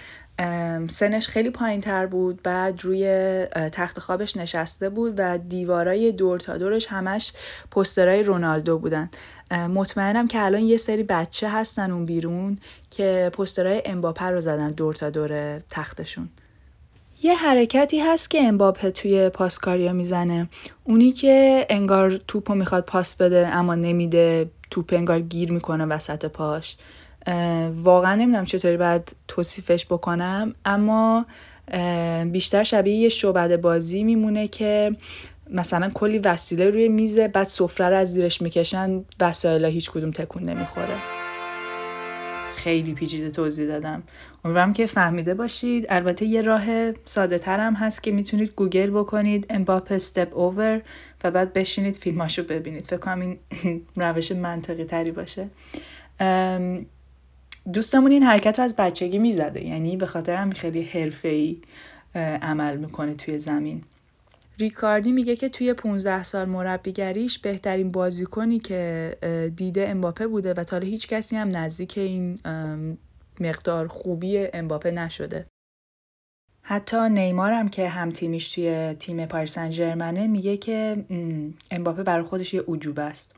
سنش 0.89 1.29
خیلی 1.29 1.51
پایین 1.51 1.81
تر 1.81 2.07
بود 2.07 2.43
بعد 2.43 2.85
روی 2.85 3.07
تخت 3.73 3.99
خوابش 3.99 4.37
نشسته 4.37 4.89
بود 4.89 5.15
و 5.17 5.39
دیوارای 5.39 6.13
دور 6.13 6.39
تا 6.39 6.57
دورش 6.57 6.87
همش 6.87 7.33
پسترهای 7.71 8.23
رونالدو 8.23 8.79
بودن. 8.79 9.11
مطمئنم 9.51 10.29
که 10.29 10.43
الان 10.43 10.61
یه 10.61 10.77
سری 10.77 11.03
بچه 11.03 11.49
هستن 11.49 11.91
اون 11.91 12.07
بیرون 12.07 12.59
که 12.91 13.31
پسترهای 13.39 13.83
امباپه 13.85 14.25
رو 14.25 14.41
زدن 14.41 14.71
دور 14.71 14.95
تا 14.95 15.11
دور 15.11 15.59
تختشون. 15.59 16.29
یه 17.23 17.35
حرکتی 17.35 18.01
هست 18.01 18.31
که 18.31 18.43
امباپه 18.43 18.91
توی 18.91 19.29
پاسکاریا 19.29 19.93
می‌زنه. 19.93 20.49
اونی 20.85 21.13
که 21.13 21.67
انگار 21.71 22.17
توپو 22.29 22.55
می‌خواد 22.55 22.85
پاس 22.85 23.15
بده 23.17 23.47
اما 23.47 23.75
نمیده 23.75 24.51
توپ 24.71 24.93
انگار 24.93 25.21
گیر 25.21 25.53
می‌کنه 25.53 25.87
وسط 25.87 26.25
پاش. 26.25 26.77
واقعا 27.75 28.15
نمی‌دونم 28.15 28.45
چطوری 28.45 28.77
باید 28.77 29.17
توصیفش 29.29 29.87
بکنم 29.87 30.55
اما 30.65 31.27
بیشتر 32.33 32.63
شبیه 32.63 32.95
یه 32.95 33.09
شعبده 33.09 33.57
بازی 33.57 34.05
میمونه 34.05 34.49
که 34.49 34.97
مثلا 35.51 35.91
کلی 35.95 36.19
وسیله 36.19 36.71
روی 36.71 36.89
میزه 36.89 37.29
بعد 37.29 37.47
سفره 37.47 37.89
رو 37.89 37.97
از 37.97 38.13
زیرش 38.13 38.43
می‌کشن 38.43 39.05
وسایل 39.21 39.65
هیچ 39.65 39.91
کدوم 39.91 40.11
تکون 40.11 40.43
نمی‌خوره. 40.43 40.95
خیلی 42.57 42.95
پیچیده 42.95 43.31
توضیح 43.31 43.67
دادم. 43.67 44.03
امیدوارم 44.45 44.73
که 44.73 44.87
فهمیده 44.87 45.35
باشید. 45.35 45.87
البته 45.89 46.25
یه 46.27 46.43
راه 46.43 46.93
ساده 47.05 47.39
ترم 47.39 47.75
هست 47.75 48.03
که 48.03 48.11
می‌تونید 48.11 48.53
گوگل 48.57 48.91
بکنید 48.91 49.47
امباپ 49.51 49.93
استپ 49.93 50.37
اوور 50.37 50.83
و 51.25 51.31
بعد 51.31 51.53
بشینید 51.53 51.97
فیلماشو 51.97 52.43
ببینید. 52.43 52.87
فکر 52.87 52.97
کنم 52.97 53.21
این 53.21 53.39
روش 53.97 54.33
منطقی 54.33 54.85
تری 54.85 55.11
باشه 55.11 55.49
دوستمون 57.73 58.11
این 58.13 58.23
حرکت 58.23 58.59
رو 58.59 58.65
از 58.65 58.77
بچگی 58.77 59.19
می‌زده. 59.19 59.65
یعنی 59.65 59.97
به 59.97 60.07
خاطر 60.07 60.35
هم 60.35 60.51
خیلی 60.51 60.83
حرفه‌ای 60.83 61.57
عمل 62.43 62.77
می‌کنه 62.77 63.15
توی 63.15 63.39
زمین. 63.39 63.83
ریکاردی 64.59 65.13
میگه 65.13 65.37
که 65.37 65.49
توی 65.49 65.75
15 65.75 66.23
سال 66.23 66.49
مربیگریش 66.49 67.39
بهترین 67.39 67.91
بازیکنی 67.91 68.59
که 68.59 69.53
دیده 69.57 69.89
امباپه 69.89 70.27
بوده 70.27 70.55
و 70.55 70.65
تا 70.65 70.79
هیچ 70.79 71.09
کسی 71.09 71.37
هم 71.37 71.57
نزدیک 71.57 71.99
این 71.99 72.39
مقدار 73.41 73.87
خوبی 73.87 74.39
امباپه 74.39 74.91
نشده. 74.91 75.47
حتی 76.63 77.09
نیمار 77.09 77.53
هم 77.53 77.69
که 77.69 77.89
هم 77.89 78.11
تیمیش 78.11 78.51
توی 78.53 78.95
تیم 78.99 79.27
پاریس 79.27 79.53
سن 79.55 80.27
میگه 80.27 80.57
که 80.57 81.05
امباپه 81.71 82.03
برای 82.03 82.25
خودش 82.25 82.55
یه 82.55 82.65
عجوبه 82.69 83.03
است. 83.03 83.35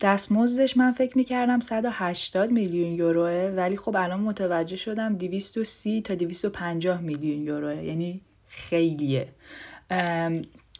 دستمزدش 0.00 0.76
من 0.76 0.92
فکر 0.92 1.16
می‌کردم 1.18 1.60
180 1.60 2.50
میلیون 2.50 2.92
یوروه 2.92 3.52
ولی 3.56 3.76
خب 3.76 3.96
الان 3.96 4.20
متوجه 4.20 4.76
شدم 4.76 5.14
230 5.14 6.02
تا 6.02 6.14
250 6.14 7.00
میلیون 7.00 7.42
یوروه. 7.42 7.84
یعنی 7.84 8.20
خیلیه. 8.46 9.28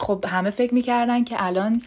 خب 0.01 0.25
همه 0.29 0.51
فکر 0.51 0.75
می‌کردن 0.75 1.25
که 1.25 1.37
الان 1.39 1.83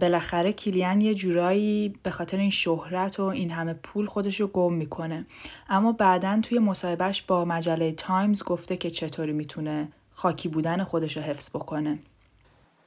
بالاخره 0.00 0.52
کلیان 0.52 1.00
یه 1.00 1.14
جورایی 1.14 1.94
به 2.02 2.10
خاطر 2.10 2.36
این 2.36 2.50
شهرت 2.50 3.20
و 3.20 3.22
این 3.22 3.50
همه 3.50 3.74
پول 3.74 4.06
خودش 4.06 4.40
رو 4.40 4.46
گم 4.46 4.72
می‌کنه. 4.72 5.26
اما 5.68 5.92
بعدا 5.92 6.40
توی 6.42 6.58
مصاحبهش 6.58 7.22
با 7.22 7.44
مجله 7.44 7.92
تایمز 7.92 8.44
گفته 8.44 8.76
که 8.76 8.90
چطوری 8.90 9.32
می‌تونه 9.32 9.88
خاکی 10.10 10.48
بودن 10.48 10.84
خودش 10.84 11.16
رو 11.16 11.22
حفظ 11.22 11.50
بکنه. 11.50 11.98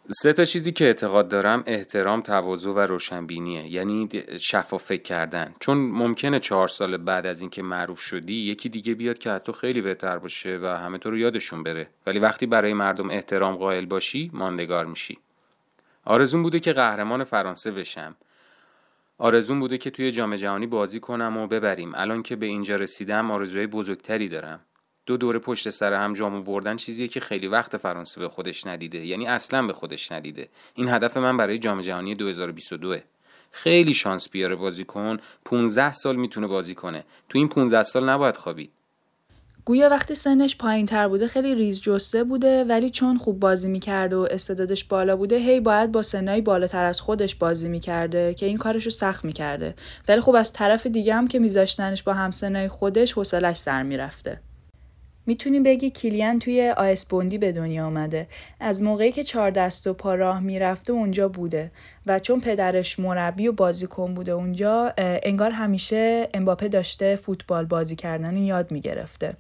سه 0.07 0.33
تا 0.33 0.45
چیزی 0.45 0.72
که 0.72 0.86
اعتقاد 0.86 1.27
دارم 1.27 1.63
احترام 1.65 2.22
تواضع 2.22 2.69
و 2.69 2.79
روشنبینیه. 2.79 3.67
یعنی 3.67 4.10
شفاف 4.39 4.83
فکر 4.83 5.01
کردن. 5.01 5.53
چون 5.60 5.77
ممکنه 5.77 6.39
چهار 6.39 6.67
سال 6.67 6.98
بعد 6.98 7.25
از 7.25 7.41
اینکه 7.41 7.62
معروف 7.62 8.00
شدی 8.00 8.33
یکی 8.33 8.69
دیگه 8.69 8.93
بیاد 8.93 9.17
که 9.17 9.31
حتی 9.31 9.51
خیلی 9.53 9.81
بهتر 9.81 10.17
باشه 10.17 10.60
و 10.62 10.65
همه 10.65 10.98
تو 10.98 11.10
رو 11.10 11.17
یادشون 11.17 11.63
بره. 11.63 11.88
ولی 12.07 12.19
وقتی 12.19 12.45
برای 12.45 12.74
مردم 12.74 13.10
احترام 13.10 13.55
قائل 13.55 13.86
باشی 13.86 14.31
ماندگار 14.33 14.86
میشی. 14.86 15.17
آرزون 16.05 16.43
بوده 16.43 16.60
که 16.60 16.74
قهرمان 16.74 17.24
فرانسه 17.24 17.72
بشم. 17.72 18.15
آرزون 19.17 19.60
بوده 19.60 19.77
که 19.77 19.89
توی 19.89 20.12
جام 20.12 20.36
جهانی 20.36 20.67
بازی 20.67 21.00
کنم 21.00 21.38
و 21.38 21.48
ببریم. 21.48 21.91
الان 21.95 22.24
که 22.24 22.36
به 22.36 22.45
اینجا 22.45 22.75
رسیدم 22.75 23.31
آرزوهای 23.31 23.67
بزرگتری 23.67 24.29
دارم. 24.29 24.60
دو 25.05 25.17
دوره 25.17 25.39
پشت 25.39 25.69
سر 25.69 25.93
هم 25.93 26.13
جامو 26.13 26.41
بردن 26.41 26.75
چیزیه 26.75 27.07
که 27.07 27.19
خیلی 27.19 27.48
وقت 27.48 27.77
فرانسه 27.77 28.19
به 28.22 28.29
خودش 28.29 28.67
ندیده 28.67 29.05
یعنی 29.05 29.27
اصلا 29.27 29.67
به 29.67 29.74
خودش 29.74 30.12
ندیده. 30.12 30.50
این 30.75 30.89
هدف 30.89 31.17
من 31.17 31.38
برای 31.38 31.57
جام 31.57 31.81
جهانی 31.81 32.15
2022 32.15 32.95
خیلی 33.51 33.93
شانس 33.93 34.29
بیاره 34.29 34.55
بازیکن 34.55 35.17
15 35.45 35.91
سال 35.91 36.15
می‌تونه 36.15 36.48
بازی 36.48 36.75
کنه. 36.75 37.03
تو 37.29 37.38
این 37.38 37.48
15 37.48 37.83
سال 37.83 38.10
نباید 38.10 38.38
خوابید. 38.38 38.72
گویا 39.65 39.89
وقتی 39.89 40.15
سنش 40.15 40.57
پایین 40.57 40.86
تر 40.86 41.07
بوده 41.07 41.27
خیلی 41.27 41.55
ریز 41.55 41.81
جسته 41.81 42.24
بوده 42.24 42.63
ولی 42.63 42.89
چون 42.89 43.17
خوب 43.17 43.39
بازی 43.39 43.67
می‌کرده 43.67 44.15
و 44.15 44.27
استعدادش 44.31 44.83
بالا 44.83 45.15
بوده 45.15 45.38
هی 45.38 45.60
باید 45.60 45.91
با 45.91 46.01
سنهای 46.01 46.41
بالاتر 46.41 46.86
از 46.86 47.01
خودش 47.01 47.36
بازی 47.36 47.69
می‌کرده 47.69 48.33
که 48.33 48.45
این 48.45 48.57
کارش 48.57 48.86
رو 48.86 48.91
سخت 48.91 49.25
می‌کرده. 49.25 49.75
ولی 50.07 50.22
خب 50.22 50.36
از 50.36 50.53
طرف 50.53 50.88
دیگه 50.88 51.15
هم 51.15 51.27
که 51.27 51.39
میذاشتنش 51.39 52.03
با 52.03 52.13
همسنهای 52.13 52.67
خودش 52.67 53.13
حوصلش 53.13 53.57
سر 53.57 53.83
می‌رفته. 53.83 54.41
می‌تونی 55.25 55.60
بگی 55.60 55.89
کلیان 55.89 56.39
توی 56.39 56.70
آیس 56.77 57.06
بوندی 57.06 57.38
به 57.38 57.51
دنیا 57.51 57.86
آمده. 57.86 58.27
از 58.60 58.82
موقعی 58.82 59.12
که 59.12 59.24
چهار 59.24 59.51
دست 59.51 59.88
و 59.88 59.94
پا 59.94 60.15
راه 60.15 60.39
می‌رفته 60.39 60.94
اونجا 60.94 61.30
بوده. 61.30 61.72
و 62.07 62.19
چون 62.19 62.39
پدرش 62.39 63.00
مربی 63.00 63.48
و 63.48 63.51
بازیکن 63.51 64.13
بوده 64.13 64.31
اونجا 64.31 64.93
انگار 64.98 65.51
همیشه 65.51 66.27
امباپه 66.33 66.67
داشته 66.67 67.15
فوتبال 67.15 67.65
بازی 67.65 67.95
کردن 67.95 68.38
یاد 68.38 68.72
می‌گرفته. 68.72 69.33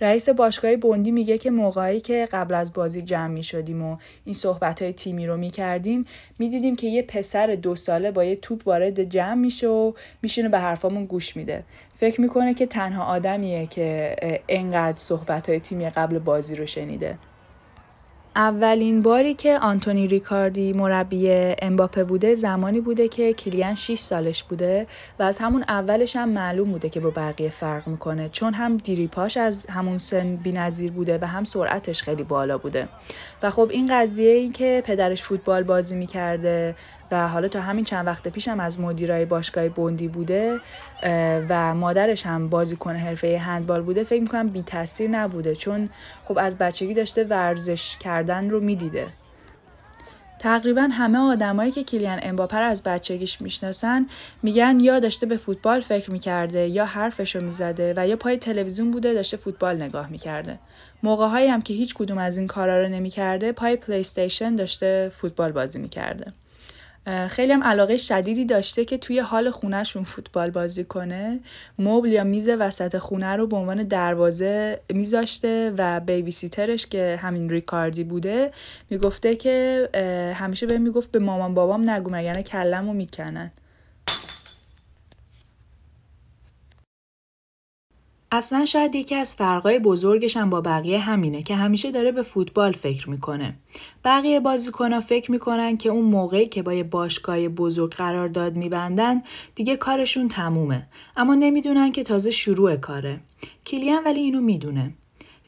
رئیس 0.00 0.28
باشگاه 0.28 0.76
بوندی 0.76 1.10
میگه 1.10 1.38
که 1.38 1.50
موقعی 1.50 2.00
که 2.00 2.28
قبل 2.32 2.54
از 2.54 2.72
بازی 2.72 3.02
جمع 3.02 3.26
می 3.26 3.42
شدیم 3.42 3.82
و 3.82 3.96
این 4.24 4.34
صحبت 4.34 4.82
های 4.82 4.92
تیمی 4.92 5.26
رو 5.26 5.36
می 5.36 5.50
کردیم 5.50 6.04
می 6.38 6.48
دیدیم 6.48 6.76
که 6.76 6.86
یه 6.86 7.02
پسر 7.02 7.46
دو 7.46 7.74
ساله 7.74 8.10
با 8.10 8.24
یه 8.24 8.36
توپ 8.36 8.66
وارد 8.66 9.04
جمع 9.04 9.34
میشه 9.34 9.68
و 9.68 9.92
میشینه 10.22 10.48
به 10.48 10.58
حرفامون 10.58 11.04
گوش 11.04 11.36
میده. 11.36 11.64
فکر 11.94 12.20
می‌کنه 12.20 12.54
که 12.54 12.66
تنها 12.66 13.04
آدمیه 13.04 13.66
که 13.66 14.16
انقدر 14.48 14.98
صحبت 14.98 15.48
های 15.48 15.60
تیمی 15.60 15.90
قبل 15.90 16.18
بازی 16.18 16.54
رو 16.54 16.66
شنیده. 16.66 17.18
اولین 18.36 19.02
باری 19.02 19.34
که 19.34 19.58
آنتونی 19.58 20.06
ریکاردی 20.06 20.72
مربی 20.72 21.30
امباپه 21.62 22.04
بوده 22.04 22.34
زمانی 22.34 22.80
بوده 22.80 23.08
که 23.08 23.32
کلیان 23.32 23.74
6 23.74 23.98
سالش 23.98 24.42
بوده 24.44 24.86
و 25.18 25.22
از 25.22 25.38
همون 25.38 25.64
اولش 25.68 26.16
هم 26.16 26.28
معلوم 26.28 26.72
بوده 26.72 26.88
که 26.88 27.00
با 27.00 27.10
بقیه 27.10 27.48
فرق 27.48 27.88
می‌کنه 27.88 28.28
چون 28.28 28.54
هم 28.54 28.76
دیریپاش 28.76 29.36
از 29.36 29.66
همون 29.66 29.98
سن 29.98 30.36
بی‌نظیر 30.36 30.92
بوده 30.92 31.18
و 31.22 31.24
هم 31.26 31.44
سرعتش 31.44 32.02
خیلی 32.02 32.22
بالا 32.22 32.58
بوده. 32.58 32.88
و 33.42 33.50
خب 33.50 33.68
این 33.72 33.86
قضیه 33.90 34.32
ای 34.32 34.48
که 34.48 34.82
پدرش 34.86 35.22
فوتبال 35.22 35.62
بازی 35.62 35.96
می‌کرده 35.96 36.74
و 37.10 37.28
حالا 37.28 37.48
تا 37.48 37.60
همین 37.60 37.84
چند 37.84 38.06
وقت 38.06 38.28
پیشم 38.28 38.60
از 38.60 38.80
مدیرای 38.80 39.24
باشگاه 39.24 39.68
بوندی 39.68 40.08
بوده 40.08 40.60
و 41.48 41.74
مادرش 41.74 42.26
هم 42.26 42.48
بازیکن 42.48 42.96
حرفه 42.96 43.38
هندبال 43.38 43.82
بوده 43.82 44.04
فکر 44.04 44.20
می‌کنم 44.20 44.48
بی 44.48 44.62
تاثیر 44.62 45.10
نبوده 45.10 45.54
چون 45.54 45.88
خب 46.24 46.38
از 46.38 46.58
بچگی 46.58 46.94
داشته 46.94 47.24
ورزش 47.24 47.96
کردن 47.98 48.50
رو 48.50 48.60
می‌دیده. 48.60 49.06
تقریبا 50.38 50.88
همه 50.92 51.18
آدمایی 51.18 51.72
که 51.72 51.84
کلیان 51.84 52.18
امباپر 52.22 52.62
از 52.62 52.82
بچگیش 52.82 53.40
می‌شناسن 53.40 54.06
میگن 54.42 54.80
یا 54.80 54.98
داشته 54.98 55.26
به 55.26 55.36
فوتبال 55.36 55.80
فکر 55.80 56.10
می‌کرده 56.10 56.68
یا 56.68 56.84
حرفشو 56.84 57.40
می‌زده 57.40 57.94
و 57.96 58.08
یا 58.08 58.16
پای 58.16 58.36
تلویزیون 58.36 58.90
بوده 58.90 59.14
داشته 59.14 59.36
فوتبال 59.36 59.82
نگاه 59.82 60.10
می‌کرده. 60.10 60.58
موقعهایی 61.02 61.48
هم 61.48 61.62
که 61.62 61.74
هیچ 61.74 61.94
کدوم 61.94 62.18
از 62.18 62.38
این 62.38 62.46
کارا 62.46 62.82
رو 62.82 62.88
نمی‌کرده 62.88 63.52
پای 63.52 63.76
پلی 63.76 64.04
داشته 64.56 65.10
فوتبال 65.14 65.52
بازی 65.52 65.78
می‌کرده. 65.78 66.32
خیلی 67.28 67.52
هم 67.52 67.64
علاقه 67.64 67.96
شدیدی 67.96 68.44
داشته 68.44 68.84
که 68.84 68.98
توی 68.98 69.18
حال 69.18 69.50
خونهشون 69.50 70.02
فوتبال 70.02 70.50
بازی 70.50 70.84
کنه. 70.84 71.40
مبل 71.78 72.12
یا 72.12 72.24
میز 72.24 72.48
وسط 72.48 72.98
خونه 72.98 73.36
رو 73.36 73.46
به 73.46 73.56
عنوان 73.56 73.82
دروازه 73.82 74.80
میذاشته 74.90 75.72
و 75.78 76.00
بیبی 76.00 76.30
سیترش 76.30 76.86
که 76.86 77.18
همین 77.22 77.50
ریکاردی 77.50 78.04
بوده 78.04 78.50
می‌گفته 78.90 79.36
که 79.36 79.88
همیشه 80.36 80.66
به 80.66 80.78
می‌گفت 80.78 81.12
به 81.12 81.18
مامان 81.18 81.54
بابام 81.54 81.90
نگو 81.90 82.10
مگرنه 82.10 82.42
کلم 82.42 82.86
رو 82.86 82.92
می‌کنن. 82.92 83.50
اصلا 88.30 88.64
شاید 88.64 88.94
یکی 88.94 89.14
از 89.14 89.34
فرقای 89.34 89.78
بزرگش 89.78 90.36
هم 90.36 90.50
با 90.50 90.60
بقیه 90.60 90.98
همینه 90.98 91.42
که 91.42 91.54
همیشه 91.54 91.90
داره 91.90 92.12
به 92.12 92.22
فوتبال 92.22 92.72
فکر 92.72 93.10
می‌کنه. 93.10 93.56
بقیه 94.04 94.40
بازیکنها 94.40 95.00
فکر 95.00 95.30
می‌کنن 95.30 95.76
که 95.76 95.88
اون 95.88 96.04
موقعی 96.04 96.46
که 96.46 96.62
با 96.62 96.72
یه 96.72 96.82
باشگاه 96.82 97.48
بزرگ 97.48 97.92
قرار 97.92 98.28
داد 98.28 98.56
میبندن 98.56 99.22
دیگه 99.54 99.76
کارشون 99.76 100.28
تمومه. 100.28 100.86
اما 101.16 101.34
نمی‌دونن 101.34 101.92
که 101.92 102.02
تازه 102.02 102.30
شروع 102.30 102.76
کاره. 102.76 103.20
کلیان 103.66 104.04
ولی 104.04 104.20
اینو 104.20 104.40
می‌دونه. 104.40 104.94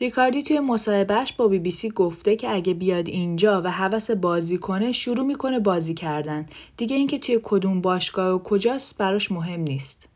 ریکاردی 0.00 0.42
توی 0.42 0.61
مصاحبهش 0.61 1.32
با 1.32 1.49
بی 1.49 1.58
بی 1.58 1.70
سی 1.70 1.88
گفته 1.88 2.37
که 2.37 2.50
اگه 2.50 2.75
بیاد 2.75 3.08
اینجا 3.08 3.62
و 3.62 3.70
حوس 3.70 4.11
بازی 4.11 4.58
کنه 4.58 4.92
شروع 4.92 5.26
می‌کنه 5.26 5.58
بازی 5.58 5.94
کردن. 5.94 6.47
دیگه 6.76 6.97
اینکه 6.97 7.18
توی 7.18 7.40
کدوم 7.42 7.80
باشگاه 7.80 8.35
و 8.35 8.38
کجاست 8.38 8.99
براش 8.99 9.32
مهم 9.32 9.61
نیست. 9.61 10.08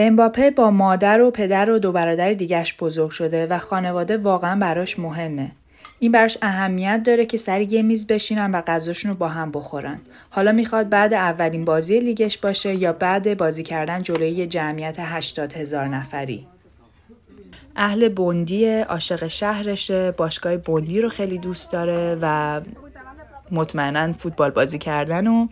امباپه 0.00 0.50
با 0.50 0.70
مادر 0.70 1.20
و 1.20 1.30
پدر 1.30 1.70
و 1.70 1.78
دو 1.78 1.92
برادر 1.92 2.32
دیگش 2.32 2.74
بزرگ 2.76 3.10
شده 3.10 3.46
و 3.46 3.58
خانواده 3.58 4.16
واقعا 4.16 4.60
براش 4.60 4.98
مهمه. 4.98 5.50
این 5.98 6.12
براش 6.12 6.38
اهمیت 6.42 7.02
داره 7.04 7.26
که 7.26 7.36
سر 7.36 7.60
یه 7.60 7.82
میز 7.82 8.06
بشینن 8.06 8.50
و 8.50 8.60
غذاشون 8.60 9.10
رو 9.10 9.16
با 9.16 9.28
هم 9.28 9.50
بخورن. 9.50 10.00
حالا 10.30 10.52
می‌خواد 10.52 10.88
بعد 10.88 11.14
اولین 11.14 11.64
بازی 11.64 12.00
لیگش 12.00 12.38
باشه 12.38 12.74
یا 12.74 12.92
بعد 12.92 13.36
بازی 13.36 13.62
کردن 13.62 14.02
جلوی 14.02 14.46
جمعیت 14.46 14.96
80 14.98 15.52
هزار 15.52 15.88
نفری. 15.88 16.46
اهل 17.76 18.08
بندی 18.08 18.66
عاشق 18.80 19.26
شهرشه 19.26 20.10
باشگاه 20.10 20.56
بندی 20.56 21.00
رو 21.00 21.08
خیلی 21.08 21.38
دوست 21.38 21.72
داره 21.72 22.18
و 22.22 22.60
مطمئنا 23.52 24.12
فوتبال 24.12 24.50
بازی 24.50 24.78
کردن 24.78 25.26
و 25.26 25.48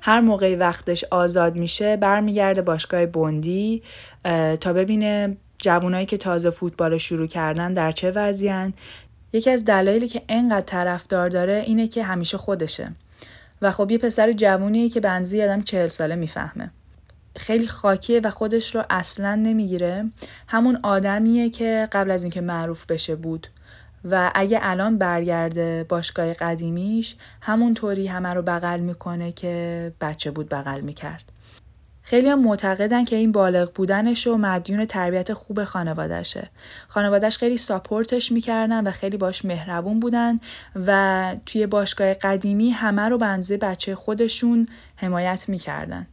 هر 0.00 0.20
موقعی 0.20 0.56
وقتش 0.56 1.04
آزاد 1.04 1.56
میشه 1.56 1.96
برمیگرده 1.96 2.62
باشگاه 2.62 3.06
بندی 3.06 3.82
تا 4.60 4.72
ببینه 4.72 5.36
جوانایی 5.58 6.06
که 6.06 6.16
تازه 6.16 6.50
فوتبال 6.50 6.98
شروع 6.98 7.26
کردن 7.26 7.72
در 7.72 7.92
چه 7.92 8.10
وضعیان 8.10 8.72
یکی 9.32 9.50
از 9.50 9.64
دلایلی 9.64 10.08
که 10.08 10.22
انقدر 10.28 10.60
طرفدار 10.60 11.28
داره 11.28 11.62
اینه 11.66 11.88
که 11.88 12.02
همیشه 12.02 12.38
خودشه. 12.38 12.92
و 13.62 13.70
خب 13.70 13.90
یه 13.90 13.98
پسر 13.98 14.32
جوونیه 14.32 14.88
که 14.88 15.00
بنزی 15.00 15.42
آدم 15.42 15.62
چهل 15.62 15.86
ساله 15.86 16.14
می‌فهمه. 16.14 16.70
خیلی 17.36 17.66
خاکیه 17.66 18.20
و 18.24 18.30
خودش 18.30 18.74
رو 18.74 18.84
اصلا 18.90 19.34
نمی‌گیره. 19.34 20.04
همون 20.48 20.78
آدمیه 20.82 21.50
که 21.50 21.88
قبل 21.92 22.10
از 22.10 22.22
اینکه 22.22 22.40
معروف 22.40 22.86
بشه 22.86 23.16
بود 23.16 23.46
و 24.10 24.30
اگه 24.34 24.58
الان 24.62 24.98
برگرده 24.98 25.86
باشگاه 25.88 26.32
قدیمیش 26.32 27.16
همونطوری 27.40 28.06
همه 28.06 28.28
رو 28.28 28.42
بغل 28.42 28.80
می‌کنه 28.80 29.32
که 29.32 29.92
بچه 30.00 30.30
بود 30.30 30.48
بغل 30.48 30.80
می‌کرد. 30.80 31.32
خیلی 32.02 32.28
هم 32.28 32.40
معتقدن 32.40 33.04
که 33.04 33.16
این 33.16 33.32
بالغ 33.32 33.72
بودنش 33.74 34.26
و 34.26 34.36
مدیون 34.36 34.84
تربیت 34.84 35.32
خوب 35.32 35.64
خانوادهشه. 35.64 36.50
خانوادهش 36.88 37.38
خیلی 37.38 37.56
ساپورتش 37.56 38.32
می‌کردن 38.32 38.86
و 38.86 38.90
خیلی 38.90 39.16
باش 39.16 39.44
مهربون 39.44 40.00
بودن 40.00 40.40
و 40.86 41.36
توی 41.46 41.66
باشگاه 41.66 42.14
قدیمی 42.14 42.70
همه 42.70 43.02
رو 43.02 43.18
به 43.18 43.56
بچه 43.56 43.94
خودشون 43.94 44.68
حمایت 44.96 45.48
می‌کردن. 45.48 46.06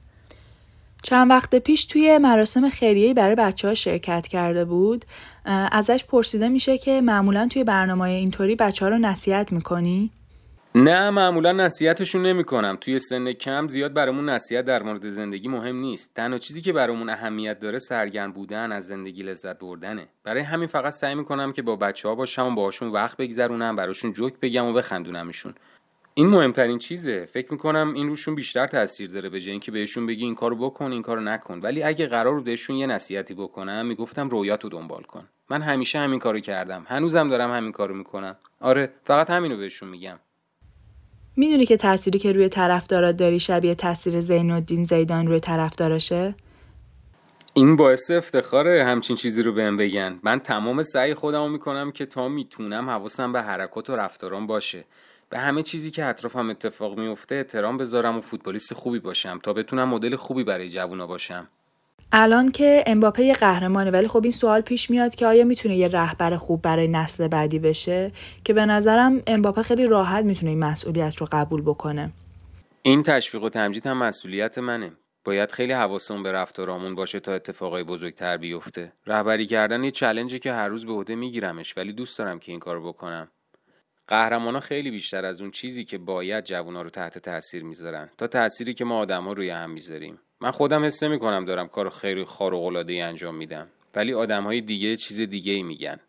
چند 1.04 1.30
وقت 1.30 1.56
پیش 1.56 1.86
توی 1.86 2.18
مراسم 2.18 2.70
خیریه 2.70 3.14
برای 3.14 3.36
بچه 3.36 3.68
ها 3.68 3.74
شرکت 3.74 4.28
کرده 4.28 4.66
بود 4.66 5.06
ازش 5.46 6.06
پرسیده 6.06 6.50
میشه 6.50 6.78
که 6.78 7.02
معمولا 7.02 7.48
توی 7.48 7.64
برنامه 7.64 8.02
اینطوری 8.02 8.56
بچه 8.56 8.86
ها 8.86 8.92
رو 8.92 8.98
نصیحت 8.98 9.52
می‌کنی؟ 9.52 10.12
نه 10.76 11.10
معمولا 11.10 11.52
نصیحتشون 11.52 12.26
نمی‌کنم. 12.26 12.78
توی 12.82 13.00
سن 13.00 13.34
کم 13.34 13.68
زیاد 13.68 13.94
برامون 13.94 14.30
نصیحت 14.30 14.66
در 14.66 14.84
مورد 14.84 15.10
زندگی 15.10 15.48
مهم 15.48 15.76
نیست. 15.76 16.12
تنها 16.16 16.38
چیزی 16.38 16.62
که 16.62 16.74
برامون 16.74 17.10
اهمیت 17.10 17.60
داره 17.60 17.80
سرگرم 17.80 18.32
بودن 18.32 18.72
از 18.72 18.88
زندگی 18.88 19.24
لذت 19.24 19.60
بردنه. 19.60 20.08
برای 20.24 20.42
همین 20.42 20.68
فقط 20.68 20.94
سعی 20.94 21.16
می‌کنم 21.16 21.52
که 21.52 21.62
با 21.62 21.76
بچه 21.76 22.10
ها 22.10 22.16
باشم 22.16 22.46
و 22.46 22.56
باشون 22.56 22.90
وقت 22.90 23.18
بگذرونم 23.18 23.76
براشون 23.76 24.14
جوک 24.14 24.34
بگم 24.42 24.66
و 24.66 24.74
بخندونمشون. 24.74 25.54
این 26.16 26.28
مهمترین 26.28 26.80
چیزه. 26.80 27.26
فکر 27.26 27.52
می‌کنم 27.52 27.94
این 27.94 28.08
روشون 28.08 28.36
بیشتر 28.36 28.68
تاثیر 28.68 29.10
داره 29.10 29.30
به 29.30 29.42
جای 29.42 29.52
اینکه 29.52 29.72
بهشون 29.72 30.06
بگی 30.06 30.24
این 30.26 30.36
کارو 30.36 30.56
بکن 30.56 30.92
این 30.92 31.02
کارو 31.02 31.22
نکن. 31.22 31.60
ولی 31.60 31.84
اگه 31.84 32.08
قرار 32.08 32.34
رو 32.34 32.42
بهشون 32.42 32.76
یه 32.76 32.86
نصیحتی 32.86 33.34
بکنم 33.34 33.86
می‌گفتم 33.86 34.30
رویاتو 34.30 34.70
دنبال 34.70 35.04
کن. 35.04 35.28
من 35.50 35.62
همیشه 35.62 36.00
همین 36.00 36.20
کارو 36.20 36.40
کردم. 36.40 36.86
هنوزم 36.88 37.30
دارم 37.30 37.52
همین 37.52 37.72
کارو 37.72 37.96
می‌کنم. 37.96 38.36
آره 38.60 38.90
فقط 39.04 39.30
همینو 39.30 39.58
بهشون 39.58 39.90
میگم. 39.90 40.20
می‌دونی 41.36 41.66
که 41.66 41.78
تأثیری 41.78 42.20
که 42.20 42.32
روی 42.34 42.50
طرفدارات 42.50 43.18
داری 43.18 43.40
شبیه 43.40 43.76
تاثیر 43.76 44.22
زین 44.22 44.52
الدین 44.52 44.86
زیدان 44.86 45.28
روی 45.28 45.40
طرفداراشه؟ 45.40 46.36
این 47.54 47.76
باعث 47.76 48.12
افتخاره 48.12 48.84
همچین 48.84 49.16
چیزی 49.16 49.44
رو 49.44 49.54
بهم 49.54 49.78
بگن. 49.78 50.20
من 50.24 50.40
تمام 50.40 50.84
سعی 50.84 51.14
خودمو 51.14 51.50
می‌کنم 51.50 51.92
که 51.92 52.06
تا 52.06 52.30
می‌تونم 52.30 52.90
حواسم 52.90 53.34
به 53.34 53.42
حرکات 53.42 53.90
و 53.90 53.96
رفتاران 53.96 54.48
باشه. 54.48 54.86
به 55.34 55.40
همه 55.40 55.64
چیزی 55.64 55.92
که 55.92 56.06
اطرافم 56.06 56.50
اتفاق 56.50 57.00
میفته 57.00 57.36
احترام 57.36 57.78
بذارم 57.78 58.18
و 58.18 58.22
فوتبالیست 58.22 58.74
خوبی 58.74 59.00
باشم 59.00 59.40
تا 59.44 59.54
بتونم 59.54 59.90
مدل 59.90 60.16
خوبی 60.16 60.44
برای 60.44 60.70
جوونا 60.70 61.08
باشم. 61.08 61.48
الان 62.12 62.52
که 62.52 62.84
امباپه 62.88 63.24
یه 63.24 63.34
قهرمانه 63.34 63.92
ولی 63.92 64.08
خب 64.08 64.24
این 64.24 64.32
سوال 64.32 64.62
پیش 64.62 64.90
میاد 64.90 65.16
که 65.16 65.26
آیا 65.26 65.44
می‌تونه 65.44 65.76
یه 65.76 65.88
رهبر 65.88 66.38
خوب 66.38 66.62
برای 66.62 66.88
نسل 66.88 67.28
بعدی 67.28 67.60
بشه؟ 67.60 68.12
که 68.46 68.54
به 68.54 68.66
نظرم 68.66 69.22
امباپه 69.28 69.62
خیلی 69.62 69.86
راحت 69.86 70.26
می‌تونه 70.26 70.50
این 70.50 70.60
مسئولیت 70.60 71.16
رو 71.16 71.28
قبول 71.32 71.62
بکنه. 71.62 72.12
این 72.82 73.04
تشویق 73.04 73.44
و 73.44 73.50
تمجید 73.50 73.88
هم 73.88 73.98
مسئولیت 73.98 74.58
منه. 74.58 74.92
باید 75.26 75.52
خیلی 75.52 75.74
حواسمون 75.74 76.24
به 76.24 76.32
رفتارامون 76.32 76.96
باشه 76.96 77.20
تا 77.20 77.34
اتفاقای 77.34 77.84
بزرگتر 77.84 78.38
بیفته. 78.38 78.94
رهبری 79.08 79.46
کردن 79.46 79.84
یه 79.84 79.92
چلنجی 79.92 80.40
که 80.40 80.54
هر 80.54 80.68
روز 80.68 80.86
به 80.86 80.94
عهده 80.94 81.16
میگیرمش 81.16 81.78
ولی 81.78 81.94
دوست 81.94 82.18
دارم 82.18 82.40
که 82.40 82.52
این 82.52 82.60
کارو 82.60 82.88
بکنم. 82.88 83.28
قهرمانا 84.08 84.60
خیلی 84.60 84.92
بیشتر 84.92 85.26
از 85.26 85.42
اون 85.42 85.52
چیزی 85.52 85.84
که 85.84 85.98
باید 85.98 86.44
جوونا 86.44 86.82
رو 86.82 86.90
تحت 86.90 87.18
تاثیر 87.18 87.64
می‌ذارن. 87.64 88.10
تا 88.18 88.28
تأثیری 88.28 88.74
که 88.74 88.86
ما 88.86 88.98
آدما 88.98 89.32
روی 89.32 89.50
هم 89.50 89.72
می‌ذاریم. 89.72 90.20
من 90.42 90.52
خودم 90.52 90.84
حس 90.84 91.04
کنم 91.04 91.46
دارم 91.46 91.68
کار 91.68 91.90
خیلی 91.90 92.24
خارق 92.24 92.64
العاده 92.64 93.04
انجام 93.04 93.36
میدم. 93.36 93.68
ولی 93.96 94.12
های 94.12 94.62
دیگه 94.62 94.96
چیز 94.96 95.22
دیگه 95.22 95.54
ای 95.54 95.64
میگن. 95.64 96.00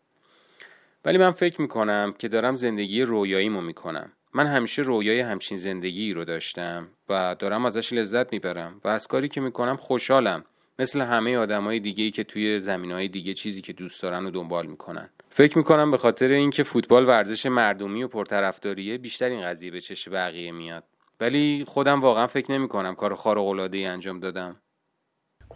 ولی 1.05 1.19
من 1.19 1.31
فکر 1.31 1.61
می‌کنم 1.61 2.15
که 2.19 2.29
دارم 2.29 2.57
زندگی 2.57 3.03
رویاییمو 3.03 3.61
می‌کنم. 3.61 4.13
من 4.35 4.47
همیشه 4.47 4.83
رویای 4.83 5.21
همچین 5.21 5.57
زندگی 5.59 6.13
رو 6.13 6.25
داشتم 6.25 6.89
و 7.09 7.37
دارم 7.39 7.67
ازش 7.67 7.93
لذت 7.93 8.33
می‌برم 8.33 8.81
و 8.85 8.89
از 8.89 9.07
کاری 9.07 9.29
که 9.29 9.41
می‌کنم 9.41 9.77
خوشحالم. 9.77 10.45
مثل 10.79 11.01
همه 11.01 11.37
آدمای 11.37 11.81
دیگه 11.81 12.05
ای 12.05 12.11
که 12.11 12.25
توی 12.25 12.61
زمین 12.61 12.93
های 12.93 13.09
دیگه 13.09 13.35
چیزی 13.35 13.61
که 13.61 13.73
دوست 13.73 14.03
دارن 14.03 14.27
و 14.27 14.31
دنبال 14.31 14.67
می‌کنن. 14.67 15.11
فکر 15.37 15.59
می‌کنم 15.59 15.91
به 15.91 15.99
خاطر 15.99 16.31
اینکه 16.33 16.63
فوتبال 16.63 17.07
ورزش 17.07 17.47
مردمی 17.47 18.03
و 18.03 18.09
پرطرفداریه 18.09 18.99
بیشتر 18.99 19.29
این 19.29 19.43
قضیه 19.43 19.71
به 19.71 19.81
چش 19.81 20.09
بقیه 20.09 20.53
میاد. 20.53 20.85
ولی 21.21 21.65
خودم 21.69 22.01
واقعا 22.01 22.27
فکر 22.27 22.53
نمی‌کنم 22.53 22.95
کار 22.95 23.15
خارق 23.15 23.47
العاده 23.47 23.79
ای 23.79 23.85
انجام 23.85 24.21
دادم. 24.21 24.57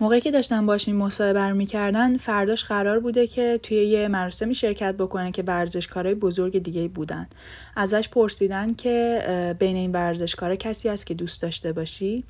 موقعی 0.00 0.20
که 0.20 0.30
داشتن 0.30 0.66
باشین 0.66 0.96
مصاحبه 0.96 1.40
رو 1.40 1.54
می‌کردن 1.54 2.16
فرداش 2.16 2.64
قرار 2.64 3.00
بوده 3.00 3.26
که 3.26 3.60
توی 3.62 3.76
یه 3.76 4.08
مراسمی 4.08 4.54
شرکت 4.54 4.94
بکنه 4.94 5.32
که 5.32 5.42
ورزشکارای 5.42 6.14
بزرگ 6.14 6.58
دیگه 6.58 6.88
بودن. 6.88 7.28
ازش 7.76 8.08
پرسیدن 8.08 8.74
که 8.74 9.56
بین 9.58 9.76
این 9.76 9.92
ورزشکارا 9.92 10.56
کسی 10.56 10.88
هست 10.88 11.06
که 11.06 11.14
دوست 11.14 11.42
داشته 11.42 11.72
باشی؟ 11.72 12.24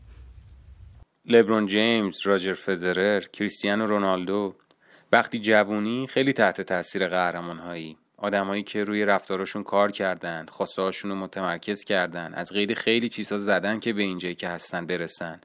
لبرون 1.26 1.66
جیمز، 1.66 2.26
راجر 2.26 2.52
فدرر، 2.52 3.20
کریستیانو 3.20 3.86
رونالدو. 3.86 4.54
وقتی 5.12 5.38
جوونی 5.38 6.06
خیلی 6.06 6.32
تحت 6.32 6.60
تاثیر 6.60 7.08
قهرمانهایی. 7.08 7.96
آدمایی 8.16 8.62
که 8.62 8.84
روی 8.84 9.04
رفتارشون 9.04 9.62
کار 9.62 9.90
کردن 9.92 10.46
خواسته 10.48 10.90
رو 11.02 11.14
متمرکز 11.14 11.84
کردن 11.84 12.34
از 12.34 12.52
غیر 12.52 12.74
خیلی 12.74 13.08
چیزها 13.08 13.38
زدن 13.38 13.80
که 13.80 13.92
به 13.92 14.02
اینجایی 14.02 14.34
که 14.34 14.48
هستن 14.48 14.86
برسن. 14.86 15.40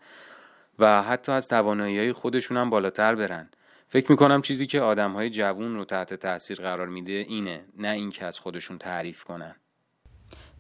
و 0.80 1.02
حتی 1.02 1.32
از 1.32 1.48
توانایی 1.48 2.00
های 2.00 2.14
خودشون 2.14 2.58
هم 2.58 2.70
بالاتر 2.70 3.16
برن. 3.16 3.50
فکر 3.88 4.12
می‌کنم 4.12 4.42
چیزی 4.42 4.68
که 4.68 4.82
آدم 4.82 5.12
های 5.12 5.30
جوون 5.30 5.76
رو 5.76 5.86
تحت 5.86 6.14
تاثیر 6.14 6.58
قرار 6.58 6.88
میده 6.88 7.12
اینه 7.12 7.66
نه 7.78 7.88
اینکه 7.88 8.26
از 8.26 8.40
خودشون 8.40 8.78
تعریف 8.78 9.24
کنن. 9.24 9.56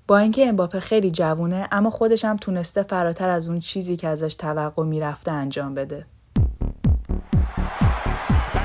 با 0.07 0.17
اینکه 0.17 0.47
امباپه 0.47 0.79
خیلی 0.79 1.11
جوونه 1.11 1.67
اما 1.71 1.89
خودش 1.89 2.25
هم 2.25 2.37
تونسته 2.37 2.83
فراتر 2.83 3.29
از 3.29 3.49
اون 3.49 3.59
چیزی 3.59 3.97
که 3.97 4.07
ازش 4.07 4.35
توقع 4.35 4.83
می‌رفته 4.83 5.31
انجام 5.31 5.75
بده. 5.75 6.05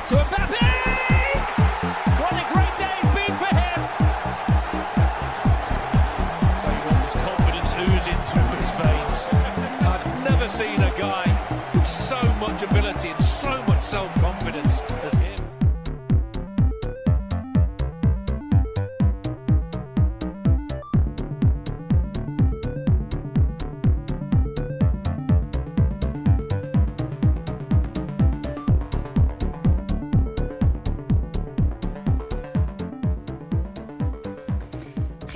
to 0.08 0.14
Mbappe! 0.14 0.68
What 2.18 2.32
a 2.32 2.44
great 2.54 2.74
day 2.78 2.94
it's 2.96 3.12
been 3.12 3.34
for 3.36 3.52
him! 3.60 3.78
So 6.62 6.68
his 7.04 7.12
confidence 7.26 7.72
oozing 7.84 8.20
through 8.30 8.50
his 8.56 8.70
veins. 8.80 9.18
I've 9.84 10.06
never 10.24 10.48
seen 10.48 10.80
a 10.80 10.90
guy 10.96 11.26
with 11.74 11.86
so 11.86 12.22
much 12.40 12.62
ability 12.62 13.08
and 13.08 13.22
so 13.22 13.62
much 13.64 13.82
self-confidence. 13.82 14.37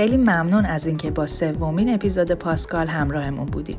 خیلی 0.02 0.16
ممنون 0.16 0.64
از 0.66 0.86
اینکه 0.86 1.10
با 1.10 1.26
سومین 1.26 1.94
اپیزود 1.94 2.32
پاسکال 2.32 2.86
همراهمون 2.86 3.46
بودید. 3.46 3.78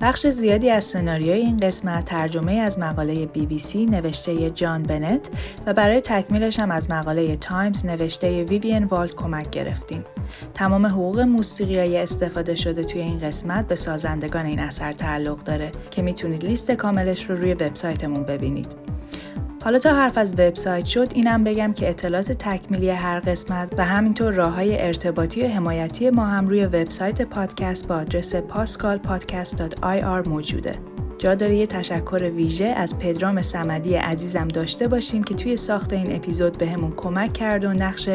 بخش 0.00 0.26
زیادی 0.26 0.70
از 0.70 0.84
سناریوی 0.84 1.32
این 1.32 1.56
قسمت 1.56 2.04
ترجمه 2.04 2.52
از 2.52 2.78
مقاله 2.78 3.26
بی 3.26 3.46
بی 3.46 3.58
سی 3.58 3.86
نوشته 3.86 4.50
جان 4.50 4.82
بنت 4.82 5.28
و 5.66 5.74
برای 5.74 6.00
تکمیلش 6.00 6.60
هم 6.60 6.70
از 6.70 6.90
مقاله 6.90 7.36
تایمز 7.36 7.86
نوشته 7.86 8.44
ویوین 8.44 8.84
والد 8.84 9.14
کمک 9.14 9.50
گرفتیم. 9.50 10.04
تمام 10.54 10.86
حقوق 10.86 11.20
موسیقی 11.20 11.96
استفاده 11.96 12.54
شده 12.54 12.84
توی 12.84 13.00
این 13.00 13.18
قسمت 13.18 13.68
به 13.68 13.76
سازندگان 13.76 14.46
این 14.46 14.58
اثر 14.58 14.92
تعلق 14.92 15.38
داره 15.38 15.70
که 15.90 16.02
می‌تونید 16.02 16.44
لیست 16.44 16.70
کاملش 16.70 17.30
رو 17.30 17.36
روی 17.36 17.54
وبسایتمون 17.54 18.22
ببینید. 18.22 18.87
حالا 19.64 19.78
تا 19.78 19.94
حرف 19.94 20.18
از 20.18 20.32
وبسایت 20.32 20.84
شد 20.84 21.08
اینم 21.14 21.44
بگم 21.44 21.72
که 21.72 21.88
اطلاعات 21.88 22.32
تکمیلی 22.32 22.90
هر 22.90 23.20
قسمت 23.20 23.74
و 23.78 23.84
همینطور 23.84 24.32
راه 24.32 24.54
های 24.54 24.82
ارتباطی 24.82 25.42
و 25.42 25.48
حمایتی 25.48 26.10
ما 26.10 26.26
هم 26.26 26.46
روی 26.46 26.64
وبسایت 26.64 27.22
پادکست 27.22 27.88
با 27.88 27.94
آدرس 27.94 28.36
pascalpodcast.ir 28.36 30.28
موجوده. 30.28 30.72
جا 31.18 31.34
داره 31.34 31.56
یه 31.56 31.66
تشکر 31.66 32.30
ویژه 32.34 32.64
از 32.64 32.98
پدرام 32.98 33.42
سمدی 33.42 33.94
عزیزم 33.94 34.48
داشته 34.48 34.88
باشیم 34.88 35.24
که 35.24 35.34
توی 35.34 35.56
ساخت 35.56 35.92
این 35.92 36.16
اپیزود 36.16 36.58
بهمون 36.58 36.90
به 36.90 36.96
کمک 36.96 37.32
کرد 37.32 37.64
و 37.64 37.72
نقش 37.72 38.08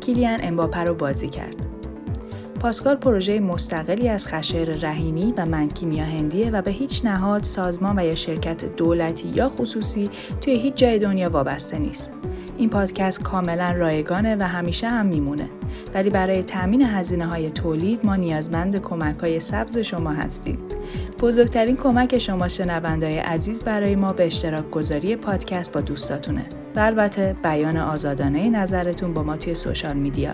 کیلیان 0.00 0.38
امباپه 0.42 0.80
رو 0.80 0.94
بازی 0.94 1.28
کرد. 1.28 1.79
پاسکال 2.60 2.96
پروژه 2.96 3.40
مستقلی 3.40 4.08
از 4.08 4.26
خشایر 4.26 4.70
رحیمی 4.70 5.34
و 5.36 5.46
منکیمیا 5.46 6.04
هندیه 6.04 6.50
و 6.50 6.62
به 6.62 6.70
هیچ 6.70 7.04
نهاد، 7.04 7.42
سازمان 7.42 7.98
و 7.98 8.04
یا 8.04 8.14
شرکت 8.14 8.76
دولتی 8.76 9.28
یا 9.28 9.48
خصوصی 9.48 10.10
توی 10.40 10.54
هیچ 10.54 10.74
جای 10.74 10.98
دنیا 10.98 11.30
وابسته 11.30 11.78
نیست. 11.78 12.10
این 12.60 12.70
پادکست 12.70 13.22
کاملا 13.22 13.70
رایگانه 13.70 14.36
و 14.36 14.42
همیشه 14.42 14.88
هم 14.88 15.06
میمونه. 15.06 15.48
ولی 15.94 16.10
برای 16.10 16.42
تامین 16.42 16.82
هزینه 16.82 17.26
های 17.26 17.50
تولید 17.50 18.06
ما 18.06 18.16
نیازمند 18.16 18.82
کمک 18.82 19.18
های 19.18 19.40
سبز 19.40 19.78
شما 19.78 20.10
هستیم. 20.10 20.58
بزرگترین 21.20 21.76
کمک 21.76 22.18
شما 22.18 22.48
شنوندای 22.48 23.18
عزیز 23.18 23.64
برای 23.64 23.96
ما 23.96 24.12
به 24.12 24.26
اشتراک 24.26 24.70
گذاری 24.70 25.16
پادکست 25.16 25.72
با 25.72 25.80
دوستاتونه. 25.80 26.44
و 26.76 26.80
البته 26.80 27.36
بیان 27.42 27.76
آزادانه 27.76 28.48
نظرتون 28.48 29.14
با 29.14 29.22
ما 29.22 29.36
توی 29.36 29.54
social 29.54 29.96
media. 29.96 30.32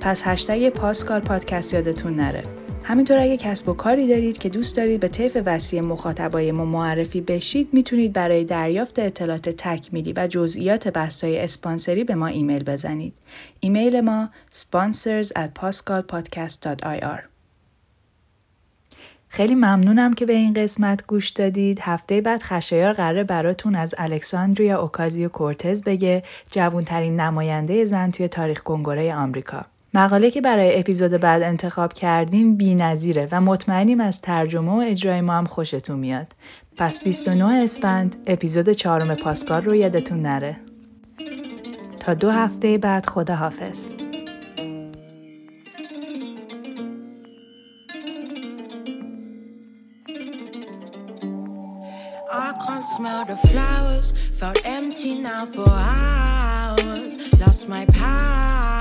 پس 0.00 0.22
هشتگ 0.24 0.68
پاسکال 0.68 1.20
پادکست 1.20 1.74
یادتون 1.74 2.14
نره. 2.14 2.42
همینطور 2.88 3.18
اگه 3.18 3.36
کسب 3.36 3.68
و 3.68 3.74
کاری 3.74 4.08
دارید 4.08 4.38
که 4.38 4.48
دوست 4.48 4.76
دارید 4.76 5.00
به 5.00 5.08
طیف 5.08 5.38
وسیع 5.46 5.80
مخاطبای 5.80 6.52
ما 6.52 6.64
معرفی 6.64 7.20
بشید 7.20 7.68
می‌تونید 7.72 8.12
برای 8.12 8.44
دریافت 8.44 8.98
اطلاعات 8.98 9.48
تکمیلی 9.48 10.12
و 10.16 10.26
جزئیات 10.26 10.88
بحث‌های 10.88 11.38
اسپانسری 11.38 12.04
به 12.04 12.14
ما 12.14 12.26
ایمیل 12.26 12.64
بزنید. 12.64 13.14
ایمیل 13.60 14.00
ما 14.00 14.28
sponsors 14.54 15.28
at 15.28 15.60
pascalpodcast.ir 15.60 17.20
خیلی 19.28 19.54
ممنونم 19.54 20.14
که 20.14 20.26
به 20.26 20.32
این 20.32 20.52
قسمت 20.52 21.06
گوش 21.06 21.30
دادید. 21.30 21.80
هفته 21.80 22.20
بعد 22.20 22.42
خشایار 22.42 22.92
قراره 22.92 23.24
براتون 23.24 23.74
از 23.76 23.94
الکساندریا 23.98 24.80
اوکازیو 24.80 25.28
کورتز 25.28 25.82
بگه 25.82 26.22
جوونترین 26.50 27.20
نماینده 27.20 27.84
زن 27.84 28.10
توی 28.10 28.28
تاریخ 28.28 28.62
کنگره 28.62 29.14
آمریکا. 29.14 29.66
مقاله 29.96 30.30
که 30.30 30.40
برای 30.40 30.78
اپیزود 30.78 31.10
بعد 31.10 31.42
انتخاب 31.42 31.92
کردیم 31.92 32.56
بی 32.56 32.74
نظیره 32.74 33.28
و 33.32 33.40
مطمئنیم 33.40 34.00
از 34.00 34.20
ترجمه 34.20 34.72
و 34.72 34.74
اجرای 34.74 35.20
ما 35.20 35.32
هم 35.32 35.44
خوشتون 35.44 35.98
میاد. 35.98 36.32
پس 36.76 37.04
29 37.04 37.44
اسفند 37.44 38.16
اپیزود 38.26 38.70
چهارم 38.70 39.14
پاسکال 39.14 39.62
رو 39.62 39.74
یادتون 39.74 40.20
نره. 40.20 40.56
تا 42.00 42.14
دو 42.14 42.30
هفته 42.30 42.78
بعد 42.78 43.06
خدا 43.06 43.34
حافظ. 43.34 43.90
smell 52.96 53.24
the 53.24 53.36
flowers, 53.48 54.08
felt 54.40 54.58
empty 54.64 55.12
now 55.28 55.44
for 55.54 55.68
hours. 55.68 57.12
Lost 57.42 57.68
my 57.68 57.84
power. 57.86 58.75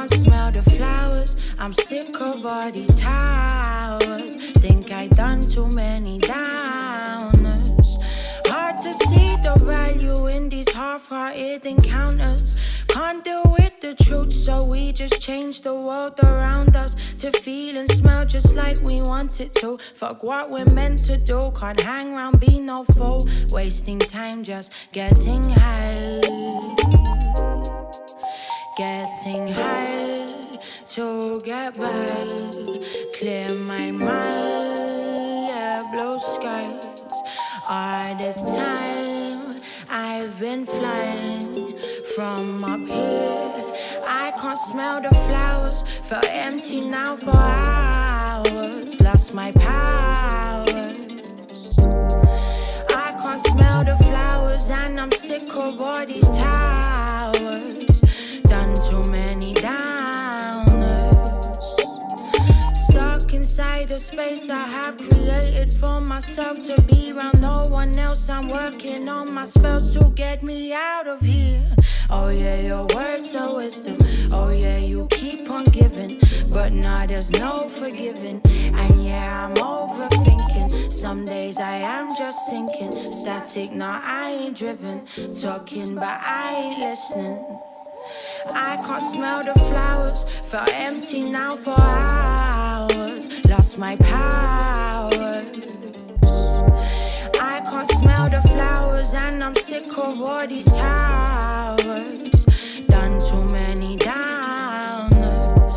Can't 0.00 0.14
smell 0.14 0.50
the 0.50 0.62
flowers. 0.62 1.36
I'm 1.58 1.74
sick 1.74 2.18
of 2.22 2.46
all 2.46 2.72
these 2.72 2.96
towers. 2.96 4.34
Think 4.52 4.90
I 4.92 5.08
done 5.08 5.42
too 5.42 5.68
many 5.74 6.18
downers. 6.20 7.98
Hard 8.46 8.80
to 8.80 8.94
see 8.94 9.36
the 9.44 9.62
value 9.62 10.26
in 10.28 10.48
these 10.48 10.72
half-hearted 10.72 11.66
encounters. 11.66 12.58
Can't 12.88 13.22
deal 13.22 13.42
with 13.58 13.78
the 13.82 13.94
truth, 14.02 14.32
so 14.32 14.64
we 14.64 14.92
just 14.92 15.20
change 15.20 15.60
the 15.60 15.74
world 15.74 16.18
around 16.24 16.76
us 16.76 16.94
to 17.18 17.30
feel 17.32 17.76
and 17.76 17.92
smell 17.92 18.24
just 18.24 18.54
like 18.54 18.80
we 18.80 19.02
want 19.02 19.38
it 19.38 19.52
to. 19.56 19.76
Fuck 19.96 20.22
what 20.22 20.48
we're 20.48 20.74
meant 20.74 21.00
to 21.08 21.18
do, 21.18 21.52
can't 21.54 21.78
hang 21.78 22.14
around, 22.14 22.40
be 22.40 22.58
no 22.58 22.84
fool. 22.84 23.28
Wasting 23.50 23.98
time 23.98 24.44
just 24.44 24.72
getting 24.92 25.44
high. 25.44 26.99
Getting 28.80 29.52
high 29.52 30.26
to 30.94 31.38
get 31.44 31.78
by, 31.78 32.08
clear 33.14 33.54
my 33.54 33.90
mind, 33.90 35.48
yeah, 35.48 35.86
blue 35.92 36.18
skies. 36.18 37.04
All 37.68 38.16
this 38.16 38.42
time 38.56 39.58
I've 39.90 40.40
been 40.40 40.64
flying 40.64 41.76
from 42.16 42.64
up 42.64 42.80
here. 42.80 43.52
I 44.08 44.32
can't 44.40 44.58
smell 44.58 45.02
the 45.02 45.10
flowers, 45.10 45.82
felt 46.08 46.24
empty 46.30 46.80
now 46.80 47.16
for 47.16 47.36
hours. 47.36 48.98
Lost 48.98 49.34
my 49.34 49.50
powers. 49.58 51.02
I 52.96 53.12
can't 53.20 53.46
smell 53.46 53.84
the 53.84 53.96
flowers, 54.04 54.70
and 54.70 54.98
I'm 54.98 55.12
sick 55.12 55.54
of 55.54 55.78
all 55.78 56.06
these 56.06 56.30
towers. 56.30 57.39
Space 64.00 64.48
I 64.48 64.62
have 64.62 64.96
created 64.96 65.74
for 65.74 66.00
myself 66.00 66.60
to 66.62 66.80
be 66.82 67.12
around 67.12 67.40
no 67.42 67.62
one 67.68 67.96
else. 67.98 68.28
I'm 68.30 68.48
working 68.48 69.08
on 69.08 69.32
my 69.32 69.44
spells 69.44 69.92
to 69.92 70.10
get 70.10 70.42
me 70.42 70.72
out 70.72 71.06
of 71.06 71.20
here. 71.20 71.62
Oh 72.08 72.30
yeah, 72.30 72.58
your 72.60 72.86
words 72.94 73.34
are 73.36 73.54
wisdom. 73.54 73.98
Oh 74.32 74.48
yeah, 74.48 74.78
you 74.78 75.06
keep 75.10 75.50
on 75.50 75.66
giving, 75.66 76.18
but 76.50 76.72
now 76.72 77.06
there's 77.06 77.30
no 77.30 77.68
forgiving. 77.68 78.40
And 78.44 79.04
yeah, 79.04 79.46
I'm 79.46 79.54
overthinking. 79.56 80.90
Some 80.90 81.24
days 81.26 81.58
I 81.60 81.76
am 81.76 82.16
just 82.16 82.48
sinking. 82.48 83.12
Static, 83.12 83.72
now 83.72 84.00
I 84.02 84.30
ain't 84.30 84.56
driven. 84.56 85.04
Talking, 85.42 85.94
but 85.94 86.18
I 86.22 86.54
ain't 86.56 86.80
listening. 86.80 87.58
I 88.46 88.76
can't 88.86 89.02
smell 89.12 89.44
the 89.44 89.54
flowers. 89.60 90.24
Felt 90.46 90.74
empty 90.74 91.22
now 91.24 91.54
for 91.54 91.78
hours. 91.78 92.49
My 93.80 93.96
power. 93.96 95.40
I 97.40 97.62
can't 97.64 97.88
smell 97.92 98.28
the 98.28 98.42
flowers, 98.46 99.14
and 99.14 99.42
I'm 99.42 99.56
sick 99.56 99.88
of 99.96 100.20
all 100.20 100.46
these 100.46 100.66
towers. 100.66 102.44
Done 102.88 103.18
too 103.18 103.46
many 103.54 103.96
downers. 103.96 105.74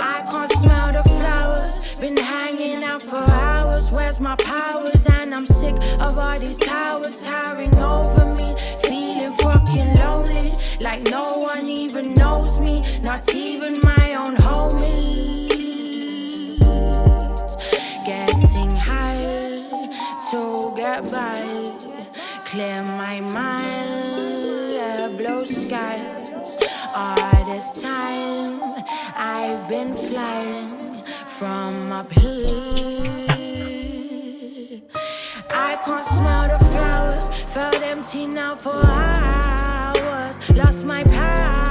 I 0.00 0.22
can't 0.30 0.50
smell 0.52 0.92
the 0.94 1.02
flowers. 1.06 1.98
Been 1.98 2.16
hanging 2.16 2.84
out 2.84 3.04
for 3.04 3.16
hours. 3.16 3.92
Where's 3.92 4.18
my 4.18 4.34
powers? 4.36 5.04
And 5.04 5.34
I'm 5.34 5.44
sick 5.44 5.76
of 6.00 6.16
all 6.16 6.38
these 6.38 6.56
towers 6.56 7.18
towering 7.18 7.78
over 7.78 8.34
me. 8.34 8.48
Feeling 8.84 9.34
fucking 9.34 9.96
lonely. 9.96 10.54
Like 10.80 11.02
no 11.10 11.34
one 11.34 11.68
even 11.68 12.14
knows 12.14 12.58
me. 12.58 12.82
Not 13.02 13.34
even 13.34 13.81
to 20.32 20.72
get 20.74 21.12
by. 21.12 21.36
Clear 22.46 22.82
my 22.82 23.20
mind. 23.20 25.18
Blow 25.18 25.44
skies. 25.44 26.58
All 26.94 27.44
this 27.44 27.82
time 27.82 28.60
I've 29.14 29.68
been 29.68 29.94
flying 29.94 30.68
from 31.26 31.92
up 31.92 32.10
here. 32.12 32.48
I 35.50 35.76
can't 35.84 36.00
smell 36.00 36.48
the 36.48 36.64
flowers. 36.64 37.26
Felt 37.52 37.82
empty 37.82 38.26
now 38.26 38.56
for 38.56 38.82
hours. 38.86 40.36
Lost 40.56 40.86
my 40.86 41.02
power. 41.04 41.61